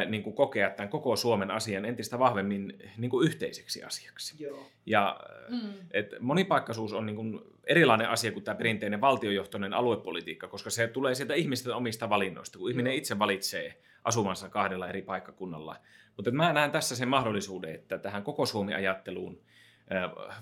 niin 0.08 0.22
kuin 0.22 0.36
kokea 0.36 0.70
tämän 0.70 0.88
koko 0.88 1.16
Suomen 1.16 1.50
asian 1.50 1.84
entistä 1.84 2.18
vahvemmin 2.18 2.78
niin 2.96 3.10
kuin 3.10 3.26
yhteiseksi 3.26 3.82
asiaksi. 3.82 4.44
Joo. 4.44 4.66
Ja 4.86 5.20
mm. 5.48 5.72
et 5.90 6.14
monipaikkaisuus 6.20 6.92
on 6.92 7.06
niin 7.06 7.16
kuin 7.16 7.40
erilainen 7.64 8.08
asia 8.08 8.32
kuin 8.32 8.44
tämä 8.44 8.54
perinteinen 8.54 9.00
valtiojohtoinen 9.00 9.74
aluepolitiikka, 9.74 10.48
koska 10.48 10.70
se 10.70 10.88
tulee 10.88 11.14
sieltä 11.14 11.34
ihmisten 11.34 11.74
omista 11.74 12.08
valinnoista, 12.08 12.58
kun 12.58 12.70
ihminen 12.70 12.92
Joo. 12.92 12.98
itse 12.98 13.18
valitsee 13.18 13.80
asumansa 14.04 14.48
kahdella 14.48 14.88
eri 14.88 15.02
paikkakunnalla. 15.02 15.76
Mutta 16.16 16.30
mä 16.30 16.52
näen 16.52 16.70
tässä 16.70 16.96
sen 16.96 17.08
mahdollisuuden, 17.08 17.74
että 17.74 17.98
tähän 17.98 18.22
koko 18.22 18.46
Suomi-ajatteluun 18.46 19.40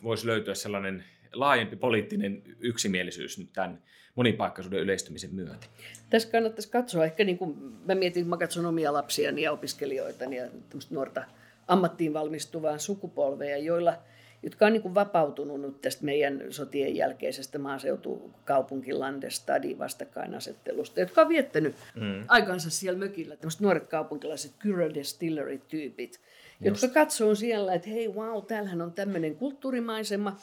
voisi 0.02 0.26
löytyä 0.26 0.54
sellainen 0.54 1.04
laajempi 1.32 1.76
poliittinen 1.76 2.42
yksimielisyys 2.60 3.38
nyt 3.38 3.52
tämän 3.52 3.82
monipaikkaisuuden 4.14 4.80
yleistymisen 4.80 5.34
myötä. 5.34 5.66
Tässä 6.10 6.30
kannattaisi 6.30 6.70
katsoa, 6.70 7.04
ehkä 7.04 7.24
niin 7.24 7.38
kuin 7.38 7.56
mä 7.86 7.94
mietin, 7.94 8.26
mä 8.26 8.36
katson 8.36 8.66
omia 8.66 8.92
lapsiani 8.92 9.42
ja 9.42 9.52
opiskelijoita 9.52 10.24
ja 10.24 10.48
nuorta 10.90 11.24
ammattiin 11.68 12.12
valmistuvaa 12.12 12.78
sukupolvea, 12.78 13.56
joilla, 13.56 13.98
jotka 14.44 14.66
on 14.66 14.72
niin 14.72 14.82
kuin 14.82 14.94
vapautunut 14.94 15.60
nyt 15.60 15.80
tästä 15.80 16.04
meidän 16.04 16.42
sotien 16.50 16.96
jälkeisestä 16.96 17.58
maaseutukaupunkilandestadi 17.58 19.78
vastakkainasettelusta, 19.78 21.00
jotka 21.00 21.20
on 21.20 21.28
viettänyt 21.28 21.76
mm. 21.94 22.24
aikansa 22.28 22.70
siellä 22.70 22.98
mökillä, 22.98 23.36
tämmöiset 23.36 23.60
nuoret 23.60 23.86
kaupunkilaiset 23.86 24.52
Cura 24.62 24.94
Distillery-tyypit, 24.94 26.20
jotka 26.60 26.88
katsoo 26.88 27.34
siellä, 27.34 27.74
että 27.74 27.90
hei, 27.90 28.08
wow, 28.08 28.44
täällähän 28.46 28.82
on 28.82 28.92
tämmöinen 28.92 29.36
kulttuurimaisema, 29.36 30.36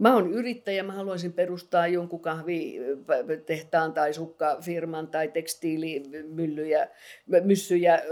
Mä 0.00 0.14
oon 0.14 0.32
yrittäjä, 0.32 0.82
mä 0.82 0.92
haluaisin 0.92 1.32
perustaa 1.32 1.86
jonkun 1.86 2.20
kahvitehtaan 2.20 3.92
tai 3.92 4.12
sukkafirman 4.12 5.08
tai 5.08 5.28
tekstiilimyllyjä, 5.28 6.88
myssyjä 7.44 8.02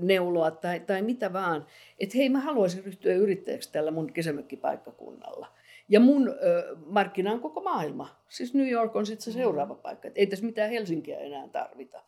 neuloa 0.00 0.50
tai, 0.50 0.80
tai 0.80 1.02
mitä 1.02 1.32
vaan. 1.32 1.66
Että 2.00 2.18
hei, 2.18 2.28
mä 2.28 2.40
haluaisin 2.40 2.84
ryhtyä 2.84 3.14
yrittäjäksi 3.14 3.72
tällä 3.72 3.90
mun 3.90 4.12
kesämökkipaikkakunnalla. 4.12 5.52
Ja 5.88 6.00
mun 6.00 6.28
ö, 6.28 6.76
markkina 6.86 7.32
on 7.32 7.40
koko 7.40 7.60
maailma. 7.60 8.22
Siis 8.28 8.54
New 8.54 8.68
York 8.68 8.96
on 8.96 9.06
sitten 9.06 9.24
se 9.24 9.32
seuraava 9.32 9.74
paikka. 9.74 10.08
Et 10.08 10.18
ei 10.18 10.26
tässä 10.26 10.44
mitään 10.44 10.70
Helsinkiä 10.70 11.18
enää 11.18 11.48
tarvita. 11.48 12.02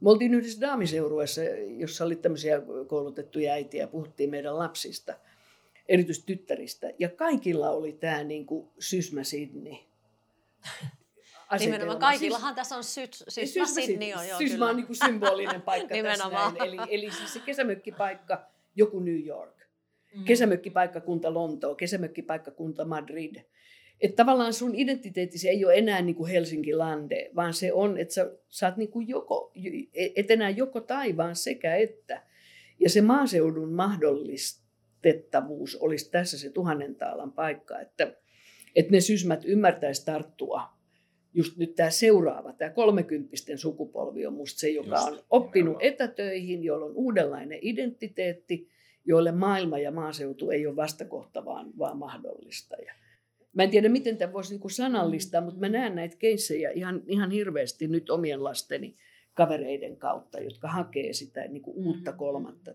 Me 0.00 0.10
oltiin 0.10 0.34
yhdessä 0.34 0.60
daamiseurueessa, 0.60 1.40
jossa 1.78 2.04
oli 2.04 2.16
tämmöisiä 2.16 2.62
koulutettuja 2.86 3.52
äitiä 3.52 3.82
ja 3.82 3.88
puhuttiin 3.88 4.30
meidän 4.30 4.58
lapsista– 4.58 5.14
erityisesti 5.88 6.36
tyttäristä. 6.36 6.90
Ja 6.98 7.08
kaikilla 7.08 7.70
oli 7.70 7.92
tämä 7.92 8.24
niin 8.24 8.46
kuin 8.46 8.68
Sysmä 8.78 9.24
Sydney. 9.24 9.74
Nimenomaan 11.58 11.98
kaikillahan 11.98 12.54
tässä 12.54 12.76
on 12.76 12.84
syt, 12.84 13.24
Sysmä 13.28 13.66
Sydney. 13.66 14.12
On, 14.14 14.28
joo, 14.28 14.38
Sysmä 14.38 14.68
on 14.68 14.76
niin 14.76 14.86
kuin 14.86 14.96
symbolinen 14.96 15.62
paikka 15.62 15.94
tässä 16.02 16.28
näin. 16.28 16.56
Eli, 16.62 16.76
eli 16.88 17.10
siis 17.10 17.32
se 17.32 17.40
kesämökkipaikka, 17.40 18.46
joku 18.76 19.00
New 19.00 19.26
York. 19.26 19.54
Mm. 20.14 20.24
Kesämökkipaikkakunta 20.24 21.34
Lontoo, 21.34 21.74
kesämökkipaikkakunta 21.74 22.84
Madrid. 22.84 23.36
että 24.00 24.16
tavallaan 24.16 24.52
sun 24.52 24.74
identiteettisi 24.74 25.48
ei 25.48 25.64
ole 25.64 25.74
enää 25.74 26.02
niin 26.02 26.16
kuin 26.16 26.30
Helsinki 26.30 26.74
Lande, 26.74 27.30
vaan 27.36 27.54
se 27.54 27.72
on, 27.72 27.98
että 27.98 28.14
sä 28.14 28.32
saat 28.48 28.76
niin 28.76 28.90
kuin 28.90 29.08
joko, 29.08 29.52
et 30.16 30.30
enää 30.30 30.50
joko 30.50 30.80
tai, 30.80 31.16
vaan 31.16 31.36
sekä 31.36 31.76
että. 31.76 32.22
Ja 32.80 32.90
se 32.90 33.00
maaseudun 33.00 33.72
mahdollistettavuus 35.04 35.76
olisi 35.76 36.10
tässä 36.10 36.38
se 36.38 36.50
tuhannen 36.50 36.94
taalan 36.94 37.32
paikka, 37.32 37.80
että, 37.80 38.16
että 38.76 38.92
ne 38.92 39.00
sysmät 39.00 39.44
ymmärtäisi 39.44 40.04
tarttua. 40.04 40.62
Just 41.34 41.56
nyt 41.56 41.74
tämä 41.74 41.90
seuraava, 41.90 42.52
tämä 42.52 42.70
kolmekymppisten 42.70 43.58
sukupolvi 43.58 44.26
on 44.26 44.32
musta 44.32 44.60
se, 44.60 44.68
joka 44.68 44.96
just, 44.96 45.08
on 45.08 45.18
oppinut 45.30 45.78
nimenomaan. 45.78 46.08
etätöihin, 46.08 46.64
jolla 46.64 46.86
on 46.86 46.94
uudenlainen 46.94 47.58
identiteetti, 47.62 48.68
joille 49.04 49.32
maailma 49.32 49.78
ja 49.78 49.90
maaseutu 49.90 50.50
ei 50.50 50.66
ole 50.66 50.76
vastakohta, 50.76 51.44
vaan, 51.44 51.78
vaan 51.78 51.98
mahdollista. 51.98 52.76
Ja 52.86 52.94
Mä 53.54 53.62
en 53.62 53.70
tiedä, 53.70 53.88
miten 53.88 54.16
tämä 54.16 54.32
voisi 54.32 54.50
niinku 54.50 54.68
sanallistaa, 54.68 55.40
mutta 55.40 55.60
mä 55.60 55.68
näen 55.68 55.94
näitä 55.94 56.16
keissejä 56.16 56.70
ihan, 56.70 57.02
ihan 57.06 57.30
hirveästi 57.30 57.88
nyt 57.88 58.10
omien 58.10 58.44
lasteni 58.44 58.94
kavereiden 59.34 59.96
kautta, 59.96 60.40
jotka 60.40 60.68
hakee 60.68 61.12
sitä 61.12 61.48
niinku 61.48 61.72
uutta 61.76 62.10
mm. 62.10 62.16
kolmatta. 62.16 62.74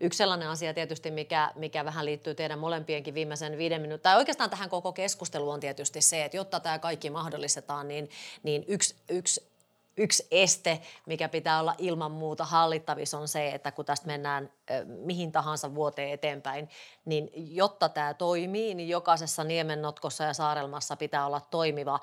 Yksi 0.00 0.16
sellainen 0.16 0.48
asia 0.48 0.74
tietysti, 0.74 1.10
mikä, 1.10 1.52
mikä 1.56 1.84
vähän 1.84 2.06
liittyy 2.06 2.34
teidän 2.34 2.58
molempienkin 2.58 3.14
viimeisen 3.14 3.58
viiden 3.58 3.82
minuutin, 3.82 4.02
tai 4.02 4.16
oikeastaan 4.16 4.50
tähän 4.50 4.70
koko 4.70 4.92
keskusteluun 4.92 5.54
on 5.54 5.60
tietysti 5.60 6.00
se, 6.00 6.24
että 6.24 6.36
jotta 6.36 6.60
tämä 6.60 6.78
kaikki 6.78 7.10
mahdollistetaan, 7.10 7.88
niin, 7.88 8.10
niin 8.42 8.64
yksi, 8.68 8.94
yksi 9.08 9.49
yksi 10.00 10.26
este, 10.30 10.80
mikä 11.06 11.28
pitää 11.28 11.60
olla 11.60 11.74
ilman 11.78 12.10
muuta 12.10 12.44
hallittavissa, 12.44 13.18
on 13.18 13.28
se, 13.28 13.48
että 13.48 13.72
kun 13.72 13.84
tästä 13.84 14.06
mennään 14.06 14.52
mihin 14.86 15.32
tahansa 15.32 15.74
vuoteen 15.74 16.10
eteenpäin, 16.10 16.68
niin 17.04 17.30
jotta 17.34 17.88
tämä 17.88 18.14
toimii, 18.14 18.74
niin 18.74 18.88
jokaisessa 18.88 19.44
niemennotkossa 19.44 20.24
ja 20.24 20.34
saarelmassa 20.34 20.96
pitää 20.96 21.26
olla 21.26 21.40
toimiva 21.40 22.00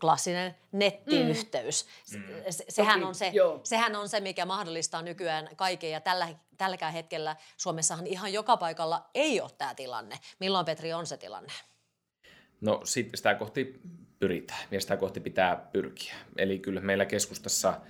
klassinen 0.00 0.54
nettiyhteys. 0.72 1.86
Mm. 2.14 2.22
Sehän, 2.68 2.98
okay, 2.98 3.08
on 3.08 3.14
se, 3.14 3.32
sehän 3.64 3.96
on 3.96 4.08
se, 4.08 4.20
mikä 4.20 4.46
mahdollistaa 4.46 5.02
nykyään 5.02 5.48
kaiken 5.56 5.90
ja 5.90 6.00
tällä, 6.00 6.28
tälläkään 6.58 6.92
hetkellä 6.92 7.36
Suomessahan 7.56 8.06
ihan 8.06 8.32
joka 8.32 8.56
paikalla 8.56 9.10
ei 9.14 9.40
ole 9.40 9.50
tämä 9.58 9.74
tilanne. 9.74 10.18
Milloin 10.38 10.66
Petri 10.66 10.92
on 10.92 11.06
se 11.06 11.16
tilanne? 11.16 11.52
No 12.60 12.80
sitten 12.84 13.16
sitä 13.16 13.34
kohti 13.34 13.80
pyritään 14.22 14.68
ja 14.70 14.80
sitä 14.80 14.96
kohti 14.96 15.20
pitää 15.20 15.68
pyrkiä. 15.72 16.14
Eli 16.36 16.58
kyllä 16.58 16.80
meillä 16.80 17.04
keskustassa 17.04 17.80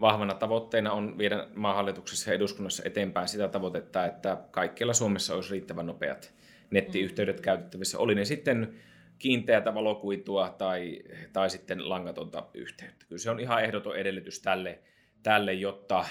vahvana 0.00 0.34
tavoitteena 0.34 0.92
on 0.92 1.18
viedä 1.18 1.46
maanhallituksessa 1.54 2.30
ja 2.30 2.34
eduskunnassa 2.34 2.82
eteenpäin 2.86 3.28
sitä 3.28 3.48
tavoitetta, 3.48 4.06
että 4.06 4.38
kaikkialla 4.50 4.94
Suomessa 4.94 5.34
olisi 5.34 5.50
riittävän 5.50 5.86
nopeat 5.86 6.34
nettiyhteydet 6.70 7.36
mm. 7.36 7.42
käytettävissä. 7.42 7.98
Oli 7.98 8.14
ne 8.14 8.24
sitten 8.24 8.74
kiinteätä 9.18 9.74
valokuitua 9.74 10.54
tai, 10.58 11.02
tai 11.32 11.50
sitten 11.50 11.88
langatonta 11.88 12.46
yhteyttä. 12.54 13.06
Kyllä 13.08 13.18
se 13.18 13.30
on 13.30 13.40
ihan 13.40 13.64
ehdoton 13.64 13.96
edellytys 13.96 14.40
tälle, 14.40 14.78
tälle 15.22 15.52
jotta 15.52 16.04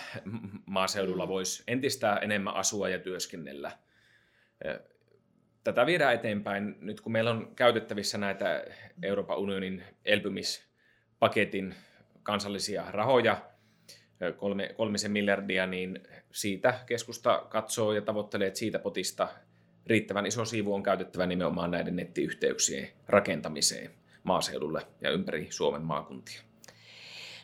maaseudulla 0.66 1.26
mm. 1.26 1.30
voisi 1.30 1.64
entistä 1.68 2.16
enemmän 2.16 2.56
asua 2.56 2.90
ja 2.90 3.00
työskennellä 3.00 3.72
tätä 5.64 5.86
viedään 5.86 6.14
eteenpäin 6.14 6.76
nyt, 6.82 7.02
kun 7.02 7.12
meillä 7.12 7.32
on 7.32 7.52
käytettävissä 7.56 8.18
näitä 8.18 8.64
Euroopan 9.04 9.38
unionin 9.38 9.84
elpymispaketin 10.06 11.76
kansallisia 12.24 12.86
rahoja, 12.92 13.42
kolme, 14.38 14.74
kolmisen 14.78 15.12
miljardia, 15.12 15.66
niin 15.68 16.00
siitä 16.32 16.80
keskusta 16.86 17.46
katsoo 17.50 17.94
ja 17.94 18.02
tavoittelee, 18.02 18.48
että 18.48 18.60
siitä 18.60 18.80
potista 18.80 19.28
riittävän 19.88 20.26
iso 20.26 20.46
siivu 20.46 20.74
on 20.74 20.84
käytettävä 20.84 21.26
nimenomaan 21.26 21.72
näiden 21.72 21.96
nettiyhteyksien 21.96 22.90
rakentamiseen 23.08 23.92
maaseudulle 24.24 24.88
ja 25.02 25.12
ympäri 25.12 25.48
Suomen 25.50 25.82
maakuntia. 25.82 26.42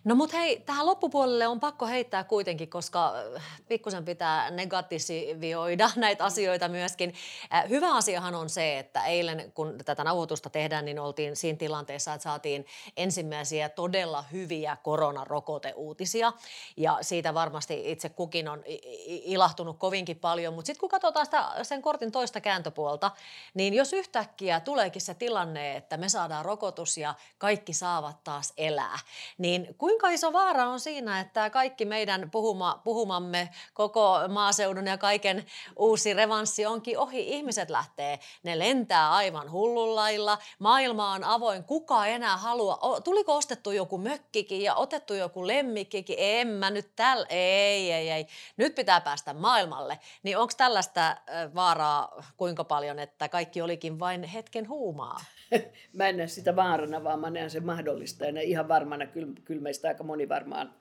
No 0.03 0.15
mutta 0.15 0.37
hei, 0.37 0.59
tähän 0.59 0.85
loppupuolelle 0.85 1.47
on 1.47 1.59
pakko 1.59 1.85
heittää 1.85 2.23
kuitenkin, 2.23 2.69
koska 2.69 3.13
äh, 3.35 3.43
pikkusen 3.67 4.05
pitää 4.05 4.51
negatiivioida 4.51 5.91
näitä 5.95 6.25
asioita 6.25 6.67
myöskin. 6.67 7.13
Äh, 7.53 7.69
hyvä 7.69 7.95
asiahan 7.95 8.35
on 8.35 8.49
se, 8.49 8.79
että 8.79 9.05
eilen 9.05 9.51
kun 9.51 9.77
tätä 9.85 10.03
nauhoitusta 10.03 10.49
tehdään, 10.49 10.85
niin 10.85 10.99
oltiin 10.99 11.35
siinä 11.35 11.57
tilanteessa, 11.57 12.13
että 12.13 12.23
saatiin 12.23 12.65
ensimmäisiä 12.97 13.69
todella 13.69 14.23
hyviä 14.31 14.77
koronarokoteuutisia. 14.83 16.33
Ja 16.77 16.97
siitä 17.01 17.33
varmasti 17.33 17.91
itse 17.91 18.09
kukin 18.09 18.47
on 18.47 18.63
ilahtunut 19.07 19.77
kovinkin 19.77 20.19
paljon. 20.19 20.53
Mutta 20.53 20.67
sitten 20.67 20.79
kun 20.79 20.89
katsotaan 20.89 21.25
sitä, 21.25 21.63
sen 21.63 21.81
kortin 21.81 22.11
toista 22.11 22.41
kääntöpuolta, 22.41 23.11
niin 23.53 23.73
jos 23.73 23.93
yhtäkkiä 23.93 24.59
tuleekin 24.59 25.01
se 25.01 25.13
tilanne, 25.13 25.75
että 25.75 25.97
me 25.97 26.09
saadaan 26.09 26.45
rokotus 26.45 26.97
ja 26.97 27.15
kaikki 27.37 27.73
saavat 27.73 28.23
taas 28.23 28.53
elää, 28.57 28.99
niin 29.37 29.75
kuinka 29.77 29.96
kuinka 29.97 30.09
iso 30.13 30.33
vaara 30.33 30.67
on 30.67 30.79
siinä, 30.79 31.19
että 31.19 31.49
kaikki 31.49 31.85
meidän 31.85 32.31
puhuma, 32.31 32.81
puhumamme 32.83 33.49
koko 33.73 34.19
maaseudun 34.29 34.87
ja 34.87 34.97
kaiken 34.97 35.45
uusi 35.75 36.13
revanssi 36.13 36.65
onkin 36.65 36.99
ohi. 36.99 37.29
Ihmiset 37.29 37.69
lähtee, 37.69 38.19
ne 38.43 38.59
lentää 38.59 39.11
aivan 39.11 39.51
hullullailla, 39.51 40.37
maailma 40.59 41.11
on 41.11 41.23
avoin, 41.23 41.63
kuka 41.63 42.05
enää 42.05 42.37
halua. 42.37 43.01
Tuliko 43.03 43.35
ostettu 43.35 43.71
joku 43.71 43.97
mökkikin 43.97 44.61
ja 44.61 44.75
otettu 44.75 45.13
joku 45.13 45.47
lemmikkikin? 45.47 46.15
En 46.19 46.47
mä 46.47 46.69
nyt 46.69 46.95
tällä, 46.95 47.25
ei, 47.29 47.91
ei, 47.91 48.09
ei. 48.09 48.27
Nyt 48.57 48.75
pitää 48.75 49.01
päästä 49.01 49.33
maailmalle. 49.33 49.99
Niin 50.23 50.37
onko 50.37 50.53
tällaista 50.57 51.17
vaaraa 51.55 52.23
kuinka 52.37 52.63
paljon, 52.63 52.99
että 52.99 53.29
kaikki 53.29 53.61
olikin 53.61 53.99
vain 53.99 54.23
hetken 54.23 54.69
huumaa? 54.69 55.19
mä 55.97 56.07
en 56.07 56.17
näe 56.17 56.27
sitä 56.27 56.55
vaarana, 56.55 57.03
vaan 57.03 57.19
mä 57.19 57.29
näen 57.29 57.49
sen 57.49 57.65
mahdollistajana. 57.65 58.41
Ihan 58.41 58.67
varmana, 58.67 59.05
kyllä, 59.05 59.33
kyllä 59.45 59.61
meistä 59.77 59.87
aika 59.87 60.03
moni 60.03 60.29
varmaan 60.29 60.73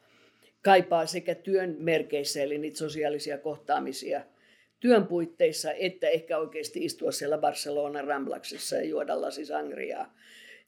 kaipaa 0.62 1.06
sekä 1.06 1.34
työn 1.34 1.76
merkeissä, 1.78 2.42
eli 2.42 2.58
niitä 2.58 2.78
sosiaalisia 2.78 3.38
kohtaamisia 3.38 4.20
työn 4.80 5.06
puitteissa, 5.06 5.72
että 5.72 6.08
ehkä 6.08 6.38
oikeasti 6.38 6.84
istua 6.84 7.12
siellä 7.12 7.38
Barcelonan 7.38 8.04
Ramblaksessa 8.04 8.76
ja 8.76 8.84
juoda 8.84 9.20
lasi 9.20 9.44
sangriaa 9.44 10.14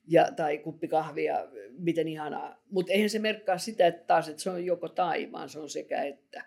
ja, 0.07 0.31
tai 0.35 0.57
kuppi 0.57 0.87
kahvia, 0.87 1.47
miten 1.77 2.07
ihanaa. 2.07 2.63
Mutta 2.71 2.93
eihän 2.93 3.09
se 3.09 3.19
merkkaa 3.19 3.57
sitä, 3.57 3.87
että 3.87 4.03
taas 4.07 4.29
että 4.29 4.41
se 4.41 4.49
on 4.49 4.65
joko 4.65 4.89
tai, 4.89 5.31
vaan 5.31 5.49
se 5.49 5.59
on 5.59 5.69
sekä 5.69 6.03
että. 6.03 6.45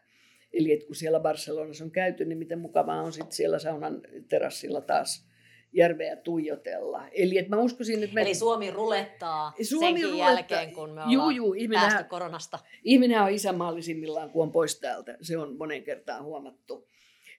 Eli 0.53 0.73
että 0.73 0.87
kun 0.87 0.97
siellä 0.97 1.21
Barcelonassa 1.21 1.85
on 1.85 1.91
käyty, 1.91 2.25
niin 2.25 2.39
miten 2.39 2.59
mukavaa 2.59 3.03
on 3.03 3.13
sitten 3.13 3.33
siellä 3.33 3.59
saunan 3.59 4.01
terassilla 4.29 4.81
taas 4.81 5.32
järveä 5.73 6.17
tuijotella. 6.17 7.09
Eli 7.09 7.39
että 7.39 7.57
mä 7.57 7.63
uskoisin, 7.63 8.03
että 8.03 8.15
me... 8.15 8.23
Eli 8.23 8.35
Suomi 8.35 8.71
rulettaa 8.71 9.53
Suomi 9.63 9.87
senkin 9.87 10.05
rulettaa. 10.05 10.31
jälkeen, 10.31 10.73
kun 10.73 10.91
me 10.91 10.93
ollaan 10.93 11.13
juu, 11.13 11.31
juu, 11.31 11.55
päästy 11.75 12.05
koronasta. 12.05 12.59
Ihminen 12.85 13.23
on 13.23 13.31
isämaallisimmillaan, 13.31 14.31
kun 14.31 14.43
on 14.43 14.53
pois 14.53 14.81
täältä. 14.81 15.17
Se 15.23 15.39
on 15.39 15.57
monen 15.57 15.83
kertaan 15.83 16.25
huomattu. 16.25 16.89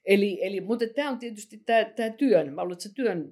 Eli, 0.06 0.40
eli, 0.42 0.62
mutta 0.62 0.86
tämä 0.96 1.10
on 1.10 1.20
tietysti 1.20 1.58
tämä, 1.58 1.86
tämä 1.86 2.10
työn, 2.10 2.54
mä 2.54 2.62
luulen, 2.62 2.74
että 2.74 2.84
se 2.84 2.94
työn 2.94 3.30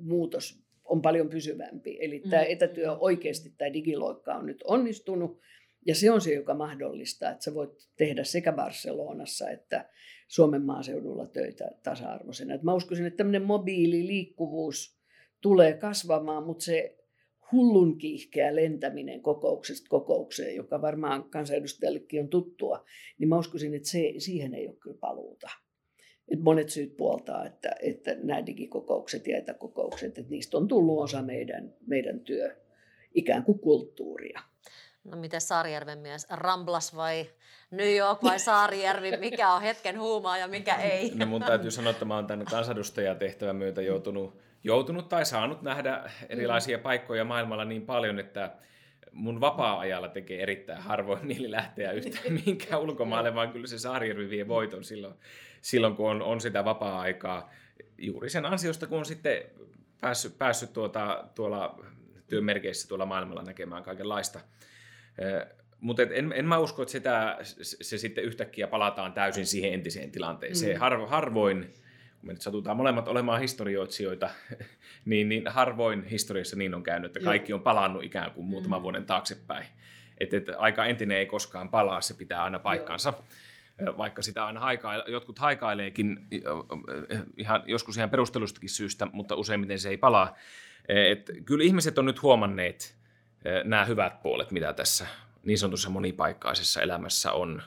muutos 0.00 0.62
on 0.84 1.02
paljon 1.02 1.28
pysyvämpi. 1.28 1.98
Eli 2.00 2.22
tämä 2.30 2.42
mm. 2.42 2.48
etätyö 2.50 2.92
oikeasti, 2.92 3.54
tämä 3.58 3.72
digiloikka 3.72 4.34
on 4.34 4.46
nyt 4.46 4.62
onnistunut. 4.64 5.40
Ja 5.86 5.94
se 5.94 6.10
on 6.10 6.20
se, 6.20 6.34
joka 6.34 6.54
mahdollistaa, 6.54 7.30
että 7.30 7.44
sä 7.44 7.54
voit 7.54 7.88
tehdä 7.96 8.24
sekä 8.24 8.52
Barcelonassa 8.52 9.50
että 9.50 9.88
Suomen 10.28 10.62
maaseudulla 10.62 11.26
töitä 11.26 11.70
tasa-arvoisena. 11.82 12.54
Et 12.54 12.62
mä 12.62 12.74
uskoisin, 12.74 13.06
että 13.06 13.16
tämmöinen 13.16 13.42
mobiililiikkuvuus 13.42 15.00
tulee 15.40 15.72
kasvamaan, 15.72 16.46
mutta 16.46 16.64
se 16.64 16.96
hullun 17.52 17.98
kiihkeä 17.98 18.56
lentäminen 18.56 19.22
kokouksesta 19.22 19.88
kokoukseen, 19.88 20.56
joka 20.56 20.82
varmaan 20.82 21.30
kansanedustajallekin 21.30 22.20
on 22.20 22.28
tuttua, 22.28 22.84
niin 23.18 23.28
mä 23.28 23.38
uskoisin, 23.38 23.74
että 23.74 23.88
se, 23.88 24.14
siihen 24.18 24.54
ei 24.54 24.68
ole 24.68 24.76
kyllä 24.76 24.98
paluuta. 25.00 25.48
Et 26.28 26.40
monet 26.40 26.68
syyt 26.68 26.96
puoltaa, 26.96 27.46
että, 27.46 27.74
että 27.82 28.16
nämä 28.22 28.46
digikokoukset 28.46 29.26
ja 29.26 29.38
etäkokoukset, 29.38 30.18
että 30.18 30.30
niistä 30.30 30.56
on 30.56 30.68
tullut 30.68 31.02
osa 31.02 31.22
meidän, 31.22 31.74
meidän 31.86 32.20
työ 32.20 32.56
ikään 33.14 33.44
kuin 33.44 33.58
kulttuuria. 33.58 34.40
No 35.04 35.16
miten 35.16 35.40
Saarijärven 35.40 35.98
mies, 35.98 36.26
Ramblas 36.30 36.96
vai 36.96 37.30
New 37.70 37.96
York 37.96 38.22
vai 38.22 38.38
Saarijärvi, 38.38 39.16
mikä 39.30 39.52
on 39.52 39.62
hetken 39.62 39.98
huumaa 40.00 40.38
ja 40.38 40.48
mikä 40.48 40.76
ei? 40.76 41.12
No 41.14 41.26
mun 41.26 41.42
täytyy 41.42 41.70
sanoa, 41.70 41.90
että 41.90 42.04
mä 42.04 42.14
oon 42.14 42.26
tänne 42.26 42.44
kansanedustajatehtävän 42.44 43.56
myötä 43.56 43.82
joutunut, 43.82 44.40
joutunut 44.64 45.08
tai 45.08 45.26
saanut 45.26 45.62
nähdä 45.62 46.10
erilaisia 46.28 46.76
mm. 46.76 46.82
paikkoja 46.82 47.24
maailmalla 47.24 47.64
niin 47.64 47.86
paljon, 47.86 48.18
että 48.18 48.52
mun 49.12 49.40
vapaa-ajalla 49.40 50.08
tekee 50.08 50.42
erittäin 50.42 50.82
harvoin 50.82 51.26
mieli 51.26 51.50
lähteä 51.50 51.92
yhtään 51.92 52.32
mihinkään 52.32 52.80
ulkomaille, 52.80 53.34
vaan 53.34 53.52
kyllä 53.52 53.66
se 53.66 53.78
Saarijärvi 53.78 54.30
vie 54.30 54.48
voiton 54.48 54.84
silloin, 54.84 55.14
silloin 55.60 55.96
kun 55.96 56.10
on, 56.10 56.22
on 56.22 56.40
sitä 56.40 56.64
vapaa-aikaa. 56.64 57.50
Juuri 57.98 58.30
sen 58.30 58.46
ansiosta, 58.46 58.86
kun 58.86 58.98
on 58.98 59.04
sitten 59.04 59.42
päässyt, 60.00 60.38
päässyt 60.38 60.72
tuota, 60.72 61.24
tuolla 61.34 61.78
työmerkeissä 62.26 62.88
tuolla 62.88 63.06
maailmalla 63.06 63.42
näkemään 63.42 63.82
kaikenlaista. 63.82 64.40
Mutta 65.80 66.02
en, 66.02 66.32
en 66.36 66.44
mä 66.44 66.58
usko, 66.58 66.82
että 66.82 66.92
sitä, 66.92 67.38
se, 67.42 67.76
se 67.84 67.98
sitten 67.98 68.24
yhtäkkiä 68.24 68.66
palataan 68.66 69.12
täysin 69.12 69.46
siihen 69.46 69.74
entiseen 69.74 70.10
tilanteeseen. 70.10 70.76
Mm. 70.76 70.80
Har, 70.80 71.06
harvoin 71.06 71.74
kun 72.20 72.26
me 72.26 72.32
nyt 72.32 72.42
satutaan 72.42 72.76
molemmat 72.76 73.08
olemaan 73.08 73.40
historioitsijoita, 73.40 74.30
niin, 75.04 75.28
niin 75.28 75.42
harvoin 75.48 76.04
historiassa 76.04 76.56
niin 76.56 76.74
on 76.74 76.82
käynyt, 76.82 77.16
että 77.16 77.24
kaikki 77.24 77.52
on 77.52 77.60
palannut 77.60 78.04
ikään 78.04 78.30
kuin 78.30 78.46
muutaman 78.46 78.80
mm. 78.80 78.82
vuoden 78.82 79.06
taaksepäin. 79.06 79.66
Että, 80.18 80.36
että 80.36 80.58
aika 80.58 80.86
entinen 80.86 81.18
ei 81.18 81.26
koskaan 81.26 81.68
palaa, 81.68 82.00
se 82.00 82.14
pitää 82.14 82.44
aina 82.44 82.58
paikkansa. 82.58 83.12
Joo. 83.80 83.96
Vaikka 83.98 84.22
sitä 84.22 84.46
aina 84.46 84.60
haika, 84.60 84.94
jotkut 84.94 85.38
haikaileekin 85.38 86.26
ihan, 87.36 87.62
joskus 87.66 87.96
ihan 87.96 88.10
perustelustakin 88.10 88.70
syystä, 88.70 89.06
mutta 89.12 89.36
useimmiten 89.36 89.78
se 89.78 89.88
ei 89.88 89.96
palaa. 89.96 90.36
Et 90.88 91.30
kyllä 91.44 91.64
ihmiset 91.64 91.98
on 91.98 92.04
nyt 92.04 92.22
huomanneet 92.22 92.99
nämä 93.64 93.84
hyvät 93.84 94.22
puolet, 94.22 94.50
mitä 94.50 94.72
tässä 94.72 95.06
niin 95.44 95.58
sanotussa 95.58 95.90
monipaikkaisessa 95.90 96.82
elämässä 96.82 97.32
on. 97.32 97.62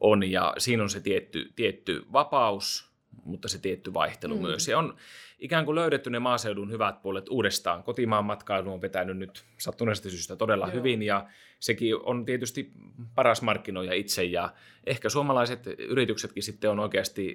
on 0.00 0.30
ja 0.30 0.54
siinä 0.58 0.82
on 0.82 0.90
se 0.90 1.00
tietty, 1.00 1.52
tietty 1.56 2.06
vapaus, 2.12 2.90
mutta 3.24 3.48
se 3.48 3.58
tietty 3.58 3.94
vaihtelu 3.94 4.36
mm. 4.36 4.42
myös. 4.42 4.68
Ja 4.68 4.78
on 4.78 4.96
ikään 5.38 5.64
kuin 5.64 5.74
löydetty 5.74 6.10
ne 6.10 6.18
maaseudun 6.18 6.70
hyvät 6.70 7.02
puolet 7.02 7.28
uudestaan. 7.28 7.82
Kotimaan 7.82 8.24
matkailu 8.24 8.72
on 8.72 8.82
vetänyt 8.82 9.18
nyt 9.18 9.44
sattuneesta 9.58 10.10
syystä 10.10 10.36
todella 10.36 10.66
Joo. 10.66 10.74
hyvin 10.74 11.02
ja 11.02 11.26
sekin 11.60 11.96
on 12.02 12.24
tietysti 12.24 12.70
paras 13.14 13.42
markkinoija 13.42 13.94
itse 13.94 14.24
ja 14.24 14.52
ehkä 14.86 15.08
suomalaiset 15.08 15.66
yrityksetkin 15.66 16.42
sitten 16.42 16.70
on 16.70 16.78
oikeasti 16.78 17.34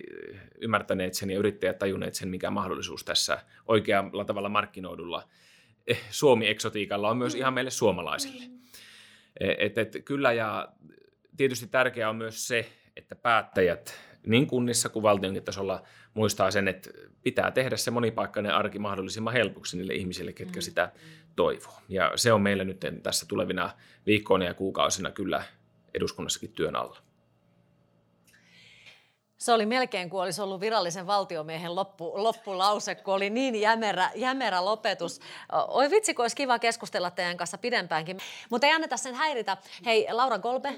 ymmärtäneet 0.62 1.14
sen 1.14 1.30
ja 1.30 1.40
yrittäjät 1.40 1.80
tajunneet 1.80 2.14
sen, 2.14 2.30
mikä 2.30 2.52
mahdollisuus 2.52 3.04
tässä 3.04 3.42
oikealla 3.68 4.26
tavalla 4.26 4.50
markkinoidulla 4.50 5.24
eh, 5.24 5.30
Suomi-eksotiikalla 6.10 7.10
on 7.10 7.18
myös 7.18 7.34
mm. 7.34 7.40
ihan 7.40 7.54
meille 7.54 7.72
suomalaisille. 7.72 8.44
Mm. 8.48 8.56
Et, 9.40 9.78
et, 9.78 10.02
kyllä 10.06 10.34
ja 10.34 10.68
tietysti 11.38 11.68
tärkeää 11.68 12.10
on 12.10 12.16
myös 12.16 12.48
se, 12.48 12.70
että 12.96 13.16
päättäjät 13.16 14.00
niin 14.26 14.48
kunnissa 14.48 14.90
kuin 14.90 15.04
valtionkin 15.04 15.44
tasolla 15.44 15.84
muistaa 16.14 16.52
sen, 16.52 16.68
että 16.68 16.90
pitää 17.24 17.52
tehdä 17.52 17.78
se 17.78 17.92
monipaikkainen 17.92 18.54
arki 18.54 18.80
mahdollisimman 18.80 19.34
helpoksi 19.34 19.78
niille 19.78 19.94
ihmisille, 19.94 20.34
ketkä 20.34 20.60
mm. 20.60 20.62
sitä 20.62 20.92
toivoo. 21.36 21.82
Ja 21.90 22.12
se 22.16 22.34
on 22.34 22.42
meillä 22.42 22.64
nyt 22.64 22.86
tässä 23.04 23.26
tulevina 23.26 23.72
viikkoina 24.06 24.46
ja 24.46 24.54
kuukausina 24.54 25.12
kyllä 25.12 25.44
eduskunnassakin 25.94 26.52
työn 26.52 26.76
alla. 26.76 26.98
Se 29.38 29.54
oli 29.54 29.66
melkein 29.66 30.10
kuin 30.10 30.22
olisi 30.22 30.42
ollut 30.42 30.62
virallisen 30.62 31.08
valtiomiehen 31.08 31.76
loppu, 31.76 32.24
loppulause, 32.24 32.96
kun 32.96 33.14
oli 33.14 33.30
niin 33.30 33.56
jämerä, 33.56 34.10
jämerä 34.16 34.66
lopetus. 34.66 35.20
Oi 35.68 35.90
vitsi, 35.90 36.14
kun 36.14 36.24
olisi 36.24 36.36
kiva 36.36 36.60
keskustella 36.60 37.12
teidän 37.12 37.38
kanssa 37.38 37.58
pidempäänkin. 37.58 38.20
Mutta 38.50 38.68
ei 38.68 38.74
anneta 38.74 38.98
sen 38.98 39.16
häiritä. 39.16 39.58
Hei, 39.86 40.08
Laura 40.12 40.40
Kolbe, 40.40 40.76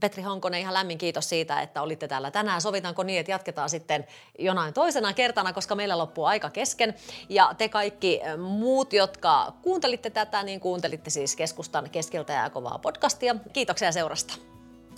Petri 0.00 0.22
Honkonen, 0.22 0.60
ihan 0.60 0.74
lämmin 0.74 0.98
kiitos 0.98 1.28
siitä, 1.28 1.60
että 1.60 1.82
olitte 1.82 2.08
täällä 2.08 2.30
tänään. 2.30 2.60
Sovitaanko 2.60 3.02
niin, 3.02 3.20
että 3.20 3.32
jatketaan 3.32 3.70
sitten 3.70 4.06
jonain 4.38 4.74
toisena 4.74 5.12
kertana, 5.12 5.52
koska 5.52 5.74
meillä 5.74 5.98
loppuu 5.98 6.24
aika 6.24 6.50
kesken. 6.50 6.94
Ja 7.28 7.54
te 7.58 7.68
kaikki 7.68 8.20
muut, 8.38 8.92
jotka 8.92 9.52
kuuntelitte 9.62 10.10
tätä, 10.10 10.42
niin 10.42 10.60
kuuntelitte 10.60 11.10
siis 11.10 11.36
keskustan 11.36 11.90
keskeltä 11.90 12.32
ja 12.32 12.50
kovaa 12.50 12.78
podcastia. 12.78 13.36
Kiitoksia 13.52 13.92
seurasta. 13.92 14.34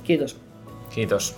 Kiitos. 0.05 0.40
Kiitos. 0.94 1.37